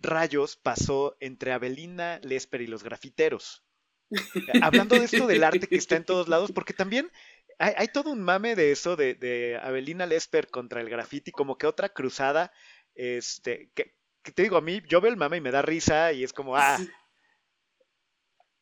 [0.00, 3.64] rayos pasó entre Abelina Lesper y los grafiteros?
[4.62, 7.10] Hablando de esto del arte que está en todos lados, porque también
[7.58, 11.66] hay, todo un mame de eso, de, de, Avelina Lesper contra el graffiti, como que
[11.66, 12.52] otra cruzada,
[12.94, 13.94] este, que,
[14.34, 16.56] te digo, a mí, yo veo el mame y me da risa y es como,
[16.56, 16.78] ah,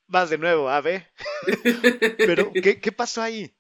[0.09, 1.07] vas de nuevo, Ave.
[2.19, 3.55] Pero, ¿qué, ¿qué pasó ahí?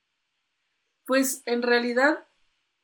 [1.06, 2.26] Pues en realidad,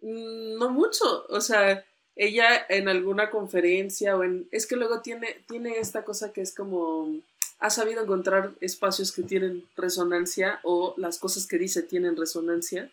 [0.01, 1.85] mm, no mucho, o sea,
[2.17, 6.55] ella en alguna conferencia o en, es que luego tiene, tiene esta cosa que es
[6.55, 7.21] como
[7.59, 12.91] ha sabido encontrar espacios que tienen resonancia o las cosas que dice tienen resonancia.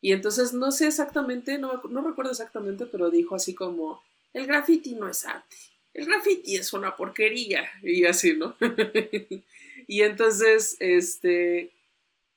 [0.00, 4.94] Y entonces no sé exactamente, no, no recuerdo exactamente, pero dijo así como, el graffiti
[4.94, 5.56] no es arte,
[5.92, 7.68] el graffiti es una porquería.
[7.82, 8.56] Y así, ¿no?
[9.88, 11.72] y entonces, este,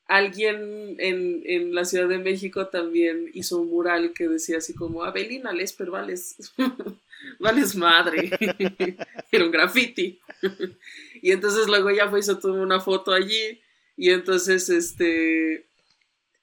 [0.08, 5.04] alguien en, en, la Ciudad de México también hizo un mural que decía así como,
[5.04, 6.54] Abelina Lesper, vales,
[7.40, 8.32] vales madre.
[9.32, 10.18] Era un graffiti.
[11.22, 13.62] y entonces luego ella fue tomó una foto allí.
[13.98, 15.68] Y entonces, este,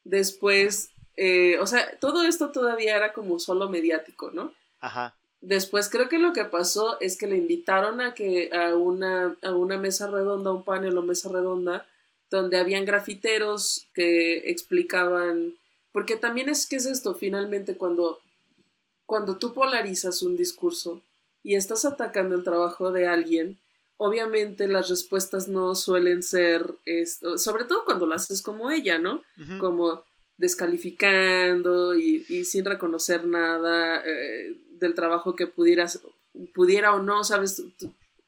[0.05, 4.53] después, eh, o sea, todo esto todavía era como solo mediático, ¿no?
[4.79, 5.17] Ajá.
[5.41, 9.53] Después creo que lo que pasó es que le invitaron a que a una, a
[9.53, 11.87] una mesa redonda, un panel o mesa redonda,
[12.31, 15.55] donde habían grafiteros que explicaban,
[15.93, 18.21] porque también es que es esto, finalmente, cuando,
[19.07, 21.01] cuando tú polarizas un discurso
[21.43, 23.59] y estás atacando el trabajo de alguien,
[23.97, 29.23] obviamente las respuestas no suelen ser, esto, sobre todo cuando lo haces como ella, ¿no?
[29.59, 30.03] Como
[30.37, 36.01] descalificando y, sin reconocer nada eh, del trabajo que pudieras,
[36.55, 37.63] pudiera o no, ¿sabes?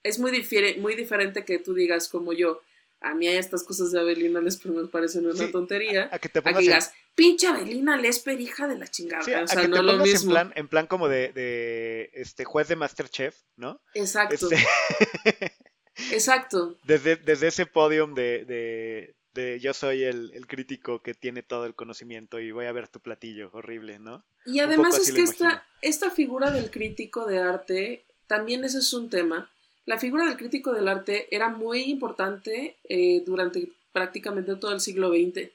[0.03, 0.33] Es muy,
[0.79, 2.61] muy diferente que tú digas como yo,
[3.01, 6.09] a mí estas cosas de Abelina Lesper me parecen una tontería.
[6.13, 9.23] A, que te digas, pinche Abelina Lesper, hija de la chingada.
[9.43, 10.31] o sea, no lo mismo.
[10.31, 13.81] En plan, en plan como de, de, este juez de Masterchef, ¿no?
[13.95, 14.35] Exacto.
[14.35, 15.57] Este
[16.13, 16.77] Exacto.
[16.85, 21.67] Desde, desde ese podium de, de, de yo soy el, el, crítico que tiene todo
[21.67, 24.25] el conocimiento y voy a ver tu platillo horrible, ¿no?
[24.47, 29.09] Y además es que esta, esta figura del crítico de arte, también ese es un
[29.11, 29.51] tema
[29.91, 35.11] la figura del crítico del arte era muy importante eh, durante prácticamente todo el siglo
[35.11, 35.51] XX.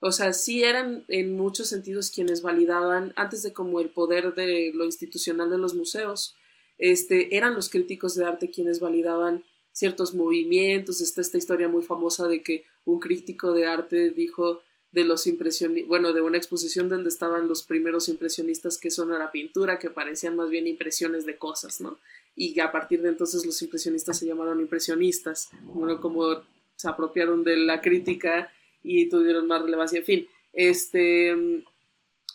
[0.00, 4.70] O sea, sí eran en muchos sentidos quienes validaban, antes de como el poder de
[4.74, 6.34] lo institucional de los museos,
[6.78, 9.44] este, eran los críticos de arte quienes validaban
[9.74, 11.02] ciertos movimientos.
[11.02, 14.62] Está esta historia muy famosa de que un crítico de arte dijo
[14.92, 19.18] de los impresionistas, bueno, de una exposición donde estaban los primeros impresionistas que son a
[19.18, 21.98] la pintura, que parecían más bien impresiones de cosas, ¿no?
[22.36, 26.42] Y a partir de entonces los impresionistas se llamaron impresionistas, bueno, como
[26.76, 28.52] se apropiaron de la crítica
[28.84, 31.64] y tuvieron más relevancia, en fin, este,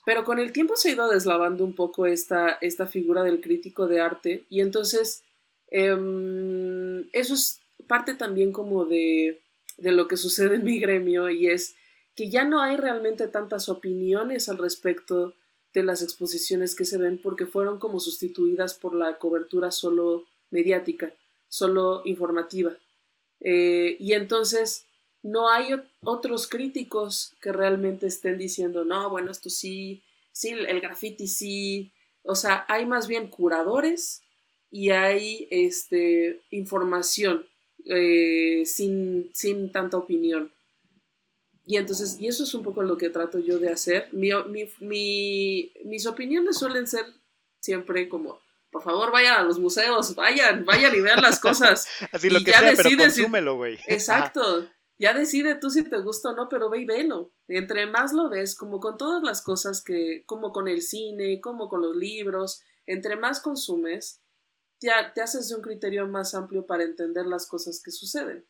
[0.06, 3.88] pero con el tiempo se ha ido deslavando un poco esta, esta figura del crítico
[3.88, 5.24] de arte y entonces
[5.72, 9.42] em, eso es parte también como de,
[9.78, 11.76] de lo que sucede en mi gremio y es
[12.16, 15.34] que ya no hay realmente tantas opiniones al respecto
[15.74, 21.14] de las exposiciones que se ven porque fueron como sustituidas por la cobertura solo mediática,
[21.48, 22.76] solo informativa.
[23.40, 24.86] Eh, y entonces
[25.22, 30.02] no hay otros críticos que realmente estén diciendo, no, bueno, esto sí,
[30.32, 31.92] sí, el graffiti sí.
[32.24, 34.22] O sea, hay más bien curadores
[34.72, 37.46] y hay este, información
[37.86, 40.52] eh, sin, sin tanta opinión.
[41.66, 44.10] Y entonces, y eso es un poco lo que trato yo de hacer.
[44.12, 44.32] Mi,
[44.80, 47.06] mi, mis opiniones suelen ser
[47.60, 48.40] siempre como,
[48.72, 51.88] por favor, vayan a los museos, vayan, vayan y vean las cosas.
[52.12, 53.78] Así lo que sea, pero consúmelo, güey.
[53.88, 54.68] Exacto.
[54.98, 57.32] Ya decide tú si te gusta o no, pero ve y velo.
[57.48, 61.70] Entre más lo ves, como con todas las cosas que, como con el cine, como
[61.70, 64.22] con los libros, entre más consumes,
[64.80, 68.46] te haces de un criterio más amplio para entender las cosas que suceden.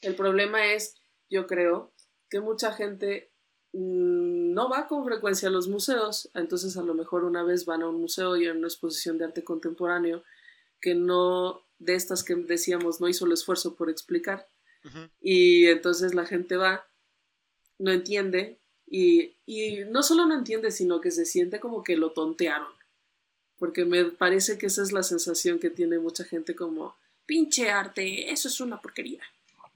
[0.00, 0.94] El problema es,
[1.28, 1.92] yo creo,
[2.28, 3.32] que mucha gente
[3.72, 7.82] mm, no va con frecuencia a los museos, entonces a lo mejor una vez van
[7.82, 10.22] a un museo y a una exposición de arte contemporáneo
[10.80, 14.48] que no, de estas que decíamos, no hizo el esfuerzo por explicar.
[15.20, 16.88] Y entonces la gente va,
[17.78, 22.12] no entiende, y, y no solo no entiende, sino que se siente como que lo
[22.12, 22.72] tontearon.
[23.58, 26.96] Porque me parece que esa es la sensación que tiene mucha gente como,
[27.26, 29.22] pinche arte, eso es una porquería.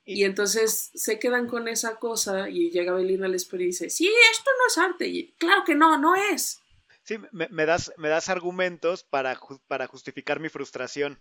[0.04, 4.50] Y, entonces se quedan con esa cosa y llega Belina Lesper y dice, sí, esto
[4.58, 5.06] no es arte.
[5.06, 6.60] Y claro que no, no es.
[7.04, 11.20] Sí, me, das, me das argumentos para, para justificar mi frustración.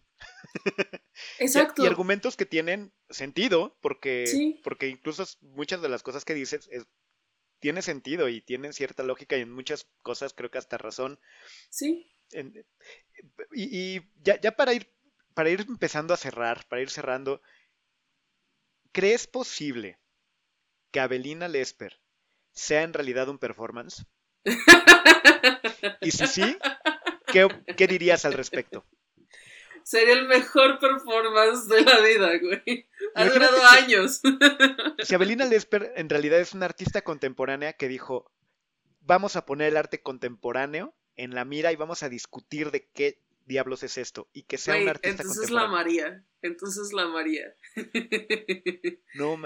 [1.39, 1.84] Exacto.
[1.84, 6.86] y, argumentos que tienen sentido, porque, porque incluso muchas de las cosas que dices es,
[7.59, 11.20] tiene sentido y tienen cierta lógica y en muchas cosas creo que hasta razón.
[11.70, 12.12] Sí.
[13.53, 14.91] Y, y ya, ya para ir
[15.34, 17.41] para ir empezando a cerrar, para ir cerrando,
[18.91, 19.99] ¿Crees posible
[20.91, 22.01] que Abelina Lesper
[22.51, 24.05] sea en realidad un performance?
[26.01, 26.57] y si sí,
[27.27, 28.86] ¿qué, dirías al respecto?
[29.84, 32.89] Sería el mejor performance de la vida, güey.
[33.15, 34.21] Ha durado años.
[35.03, 38.32] Si Abelina Lesper en realidad es una artista contemporánea que dijo,
[38.99, 40.93] vamos a poner el arte contemporáneo
[41.24, 44.78] en la mira y vamos a discutir de qué diablos es esto y que sea
[44.78, 47.53] un artista entonces la María entonces la María
[49.15, 49.38] no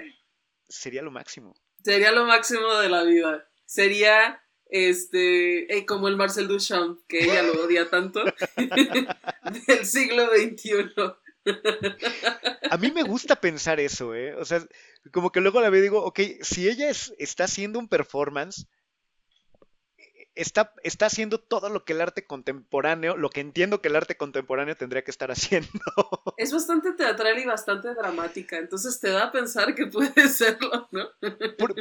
[0.67, 1.55] sería lo máximo.
[1.83, 3.47] Sería lo máximo de la vida.
[3.65, 8.23] Sería este eh, como el Marcel Duchamp que ella lo odia tanto
[9.67, 10.91] del siglo XXI
[12.71, 14.33] a mí me gusta pensar eso, ¿eh?
[14.33, 14.67] O sea,
[15.11, 18.65] como que luego la veo y digo, ok, si ella es, está haciendo un performance,
[20.35, 24.17] está, está haciendo todo lo que el arte contemporáneo, lo que entiendo que el arte
[24.17, 25.69] contemporáneo tendría que estar haciendo.
[26.37, 31.07] Es bastante teatral y bastante dramática, entonces te da a pensar que puede serlo, ¿no?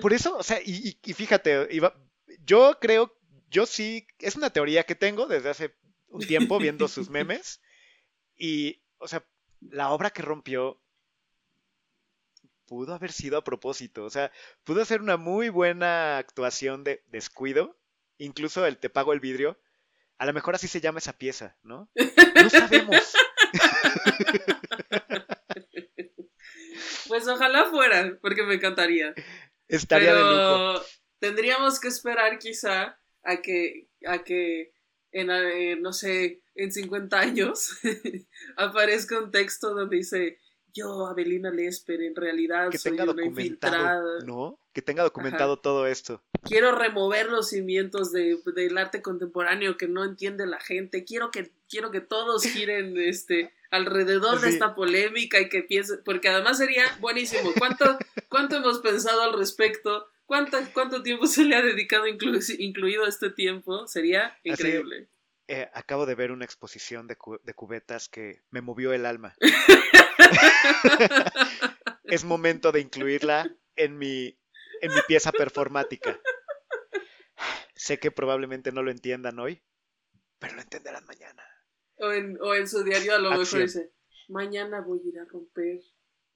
[0.01, 1.69] Por, eso, o sea, y, fíjate,
[2.45, 3.17] yo creo,
[3.51, 5.75] yo sí, es una teoría que tengo desde hace
[6.09, 7.61] un tiempo viendo sus memes,
[8.37, 9.27] y, o sea,
[9.61, 10.81] la obra que rompió
[12.67, 14.31] pudo haber sido a propósito, o sea,
[14.63, 17.77] pudo ser una muy buena actuación de descuido,
[18.19, 19.59] incluso el te pago el vidrio,
[20.19, 21.91] a lo mejor así se llama esa pieza, ¿no?
[22.35, 23.15] No sabemos.
[27.07, 29.15] Pues ojalá fuera, porque me encantaría.
[29.69, 30.87] Estaría Pero de lujo.
[31.21, 34.73] Tendríamos que esperar quizá a que, a que
[35.13, 37.79] en, eh, no sé, en 50 años
[38.57, 40.39] aparezca un texto donde dice
[40.75, 44.25] yo, Abelina Lesper, en realidad que soy tenga una infiltrada.
[44.25, 44.59] ¿no?
[44.73, 46.23] Que tenga documentado todo esto.
[46.43, 51.05] Quiero remover los cimientos de, del arte contemporáneo que no entiende la gente.
[51.05, 56.29] Quiero que, quiero que todos giren este, alrededor de esta polémica y que piensen, porque
[56.29, 57.53] además sería buenísimo.
[57.57, 57.97] ¿Cuánto,
[58.29, 60.09] cuánto hemos pensado al respecto?
[60.27, 63.87] ¿Cuánto, ¿Cuánto tiempo se le ha dedicado incluido este tiempo?
[63.87, 65.09] Sería increíble.
[65.47, 69.35] Eh, acabo de ver una exposición de, de cubetas que me movió el alma.
[72.05, 74.39] es momento de incluirla en mi,
[74.81, 76.19] en mi pieza performática.
[77.75, 79.63] Sé que probablemente no lo entiendan hoy,
[80.39, 81.43] pero lo entenderán mañana.
[81.97, 83.63] O en, o en su diario a lo mejor Acción.
[83.63, 83.93] dice,
[84.29, 85.81] mañana voy a ir a romper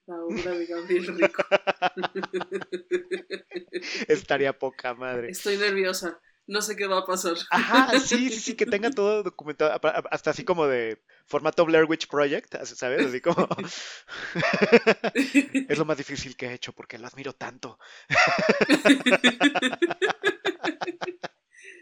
[0.07, 1.44] la obra de Gabriel Rico.
[4.09, 5.30] Estaría poca madre.
[5.30, 7.34] Estoy nerviosa, no sé qué va a pasar.
[7.51, 9.78] Ajá, sí, sí, sí, que tenga todo documentado,
[10.11, 13.07] hasta así como de formato Blair Witch Project, ¿sabes?
[13.07, 13.46] Así como...
[15.14, 17.78] es lo más difícil que he hecho porque lo admiro tanto.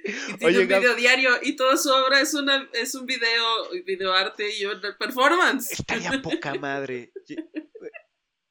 [0.05, 3.07] Y tiene Oye, un Gab- video diario y toda su obra es una es un
[3.07, 5.73] video, video arte y una performance.
[5.73, 7.13] Estaría poca madre.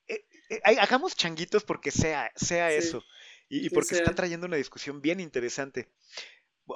[0.08, 3.04] Eh, eh, ay, hagamos changuitos porque sea, sea Sí, eso.
[3.50, 4.16] Y, y que porque está sea.
[4.16, 5.90] trayendo una discusión bien interesante.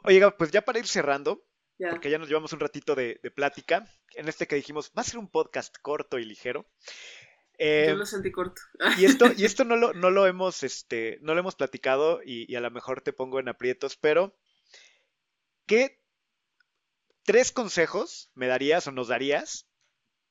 [0.03, 1.45] Oye, Gab, pues ya para ir cerrando,
[1.89, 5.05] porque ya nos llevamos un ratito de, de plática, en este que dijimos, va a
[5.05, 6.69] ser un podcast corto y ligero.
[7.57, 8.61] Eh, Yo lo sentí corto.
[8.97, 12.51] y esto, y esto no lo, no lo hemos, este, no lo hemos platicado y,
[12.51, 14.37] y a lo mejor te pongo en aprietos, pero
[15.65, 16.01] ¿qué
[17.23, 19.67] tres consejos me darías o nos darías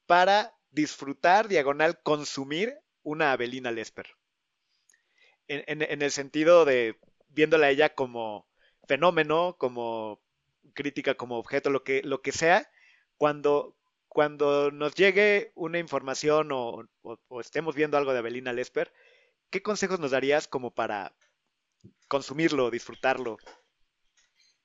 [0.06, 4.17] para disfrutar, diagonal, consumir una Avelina Lesper?
[5.48, 6.98] En, el sentido de
[7.30, 8.46] viéndola a ella como
[8.86, 10.20] fenómeno, como
[10.74, 12.70] crítica, como objeto, lo que, lo que sea,
[13.16, 13.76] cuando,
[14.08, 16.86] cuando nos llegue una información o,
[17.40, 18.92] estemos viendo algo de Avelina Lesper,
[19.50, 21.16] ¿qué consejos nos darías como para
[22.08, 23.38] consumirlo, disfrutarlo?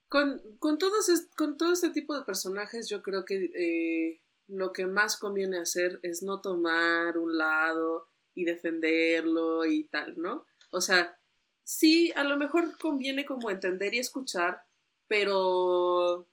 [0.10, 4.86] Con, con, todos con todo este tipo de personajes, yo creo que eh, lo que
[4.86, 10.46] más conviene hacer es no tomar un lado y defenderlo y tal, ¿no?
[10.74, 11.18] O sea,
[11.64, 14.64] sí, a lo mejor conviene como entender y escuchar,
[15.08, 16.28] pero,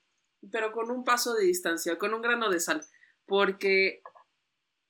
[0.51, 2.84] pero con un paso de distancia, con un grano de sal,
[3.26, 4.03] porque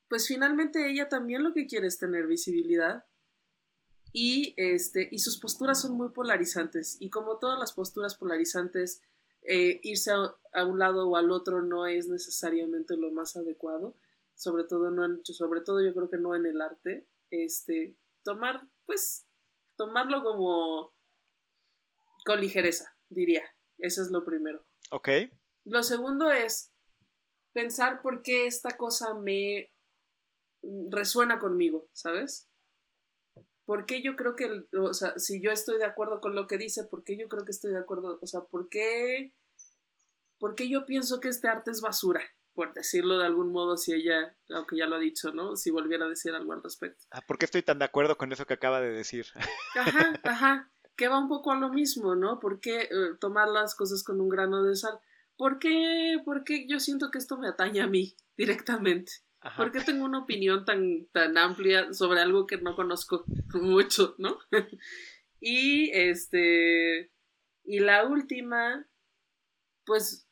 [0.09, 3.05] pues finalmente ella también lo que quiere es tener visibilidad
[4.13, 6.97] y, este, y sus posturas son muy polarizantes.
[7.01, 9.03] Y como todas las posturas polarizantes,
[9.43, 13.95] eh, irse a, un lado o al otro no es necesariamente lo más adecuado.
[14.35, 17.07] Sobre todo, no en- sobre todo yo creo que no en el arte.
[17.31, 19.27] Este, tomar, pues,
[19.81, 20.93] tomarlo como
[22.27, 23.43] con ligereza, diría.
[23.79, 24.63] Eso es lo primero.
[24.91, 25.09] ¿Ok?
[25.65, 26.71] Lo segundo es
[27.55, 29.73] pensar por qué esta cosa me
[30.91, 32.47] resuena conmigo, ¿sabes?
[33.65, 36.59] ¿Por qué yo creo que, o sea, si yo estoy de acuerdo con lo que
[36.59, 38.19] dice, ¿por qué yo creo que estoy de acuerdo?
[38.21, 39.33] O sea, ¿por qué,
[40.39, 42.21] por qué yo pienso que este arte es basura?
[42.55, 45.57] Por decirlo de algún modo, si ella, aunque ya lo ha dicho, ¿no?
[45.57, 47.07] Si volviera a decir algo al respecto.
[47.11, 49.27] Ah, ¿Por qué estoy tan de acuerdo con eso que acaba de decir?
[49.77, 52.41] Ajá, ajá, que va un poco a lo mismo, ¿no?
[52.41, 52.89] ¿Por qué eh,
[53.21, 54.99] tomar las cosas con un grano de sal?
[55.37, 59.13] ¿Por qué, por qué yo siento que esto me atañe a mí directamente?
[59.41, 59.57] Ajá.
[59.57, 63.25] ¿Por qué tengo una opinión tan, tan amplia sobre algo que no conozco
[63.55, 64.39] mucho, ¿no?
[65.41, 67.11] y este.
[67.65, 68.87] Y la última,
[69.87, 70.27] pues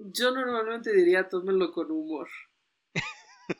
[0.00, 2.28] yo normalmente diría tómenlo con humor.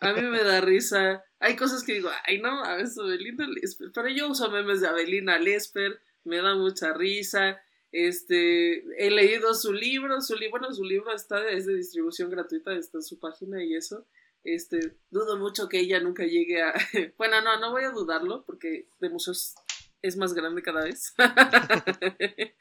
[0.00, 1.24] A mí me da risa.
[1.40, 3.90] Hay cosas que digo, ay no, a veces Abelina Lesper.
[3.92, 7.60] Pero yo uso memes de Abelina Lesper, me da mucha risa.
[7.92, 12.72] Este, he leído su libro, su libro, bueno, su libro está es de distribución gratuita,
[12.72, 14.06] está en su página y eso.
[14.44, 16.72] Este, dudo mucho que ella nunca llegue a.
[17.18, 19.54] Bueno, no, no voy a dudarlo porque de museos
[20.02, 21.14] es más grande cada vez.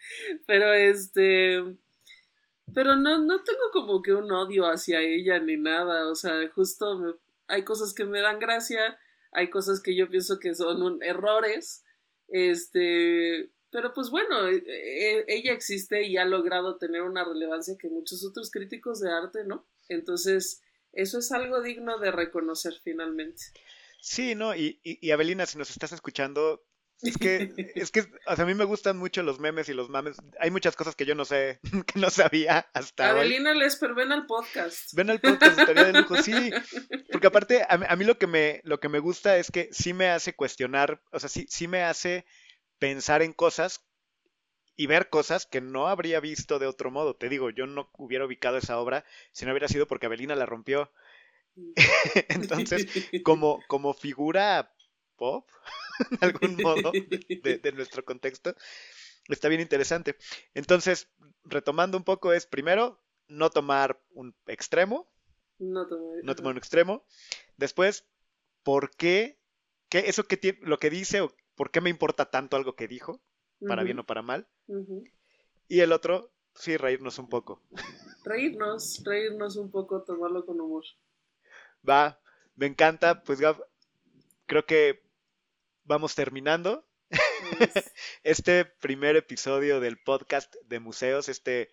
[0.47, 1.63] pero este.
[2.73, 6.07] Pero no, no tengo como que un odio hacia ella ni nada.
[6.09, 7.13] O sea, justo me-
[7.47, 8.97] hay cosas que me dan gracia,
[9.31, 11.83] hay cosas que yo pienso que son un- errores.
[12.27, 13.49] Este.
[13.71, 18.25] Pero pues bueno, e- e- ella existe y ha logrado tener una relevancia que muchos
[18.25, 19.67] otros críticos de arte, ¿no?
[19.89, 20.61] Entonces,
[20.91, 23.43] eso es algo digno de reconocer finalmente.
[24.01, 24.55] Sí, ¿no?
[24.55, 26.63] Y, y, y Avelina, si nos estás escuchando,
[27.01, 29.89] es que, es que, o sea, a mí me gustan mucho los memes y los
[29.89, 30.17] mames.
[30.39, 33.19] Hay muchas cosas que yo no sé, que no sabía hasta hoy.
[33.19, 34.93] Avelina Lesper, ven al podcast.
[34.93, 36.33] Ven al podcast, estaría de lujo, sí.
[37.11, 39.69] Porque aparte, a, mí- a mí lo que me, lo que me gusta es que
[39.71, 42.25] sí me hace cuestionar, o sea, sí, sí me hace
[42.79, 43.85] pensar en cosas
[44.75, 47.15] y ver cosas que no habría visto de otro modo.
[47.15, 50.45] Te digo, yo no hubiera ubicado esa obra si no hubiera sido porque Avelina la
[50.45, 50.91] rompió.
[52.29, 52.87] Entonces,
[53.23, 54.73] como, como figura
[55.17, 55.49] pop,
[56.09, 58.55] de algún modo, de, de nuestro contexto,
[59.27, 60.17] está bien interesante.
[60.53, 61.09] Entonces,
[61.43, 65.09] retomando un poco, es primero no tomar un extremo,
[65.59, 67.05] No tomar un extremo.
[67.57, 68.05] Después,
[68.63, 69.37] ¿por qué?
[69.89, 73.21] ¿Qué eso que lo que dice o por qué me importa tanto algo que dijo,
[73.67, 74.47] para bien o para mal?
[75.67, 77.61] Y el otro, sí, reírnos un poco.
[78.23, 80.83] Reírnos, reírnos un poco, tomarlo con humor.
[81.87, 82.19] Va,
[82.55, 83.65] me encanta, pues Gab,
[84.45, 85.01] creo que
[85.89, 86.87] vamos terminando.
[88.23, 91.71] este primer episodio del podcast de museos, este,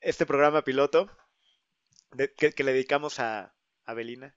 [0.00, 1.10] este programa piloto
[2.38, 3.54] que, le dedicamos a,
[3.84, 4.34] a Belina.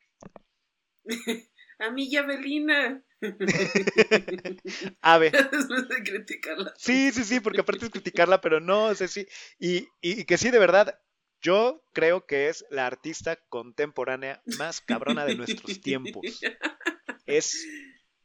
[1.79, 3.01] a mí y a Belina.
[5.01, 5.31] Ave.
[5.31, 6.73] Después de criticarla.
[6.75, 9.25] Sí, sí, sí, porque aparte es criticarla, pero no, o sea, sí.
[9.57, 10.99] Y, y, que sí, de verdad,
[11.41, 16.41] yo creo que es la artista contemporánea más cabrona de nuestros tiempos.
[17.25, 17.65] Es,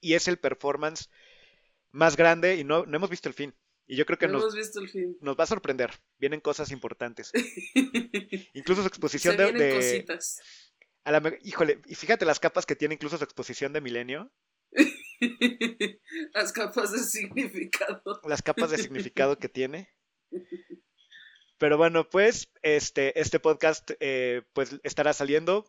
[0.00, 1.08] y es el performance
[1.90, 3.54] más grande y no, no hemos visto el fin.
[3.86, 4.54] Y yo creo que nos,
[5.20, 5.90] nos va a sorprender.
[6.18, 7.32] Vienen cosas importantes.
[8.52, 10.40] incluso su exposición Se de, Cositas.
[11.04, 14.30] A la, híjole, y fíjate las capas que tiene incluso su exposición de Milenio.
[16.34, 18.20] Las capas de significado.
[18.24, 19.88] Las capas de significado que tiene.
[21.58, 25.64] Pero bueno, pues este, este podcast eh, pues estará saliendo.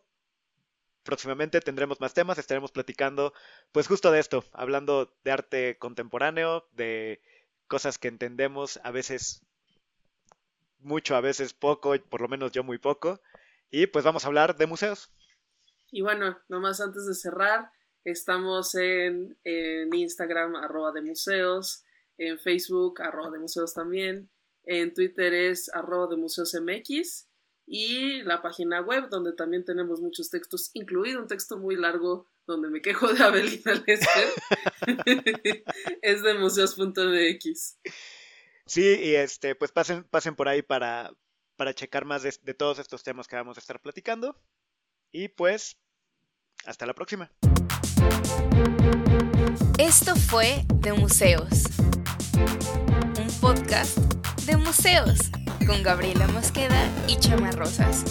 [1.02, 3.32] Próximamente tendremos más temas, estaremos platicando
[3.72, 7.22] pues justo de esto, hablando de arte contemporáneo, de
[7.68, 9.42] cosas que entendemos a veces
[10.78, 13.20] mucho, a veces poco, por lo menos yo muy poco.
[13.70, 15.12] Y pues vamos a hablar de museos.
[15.90, 17.70] Y bueno, nomás antes de cerrar,
[18.04, 21.84] Estamos en, Instagram, arroba de museos,
[22.16, 24.30] en Facebook, arroba de museos también,
[24.64, 27.28] en Twitter es arroba de museos MX
[27.72, 32.68] y la página web donde también tenemos muchos textos, incluido un texto muy largo donde
[32.68, 34.28] me quejo de Abelina Lester,
[36.02, 37.78] es de museos.mx.
[38.66, 41.12] Sí, y este, pues pasen, pasen por ahí para,
[41.54, 44.36] para checar más de, de todos estos temas que vamos a estar platicando.
[45.12, 45.78] Y pues,
[46.66, 47.30] hasta la próxima.
[49.78, 51.64] Esto fue De Museos,
[53.16, 53.96] un podcast
[54.44, 55.30] de museos
[55.70, 58.04] con Gabriela Mosqueda y Chama Rosas.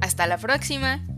[0.00, 1.11] Hasta la próxima.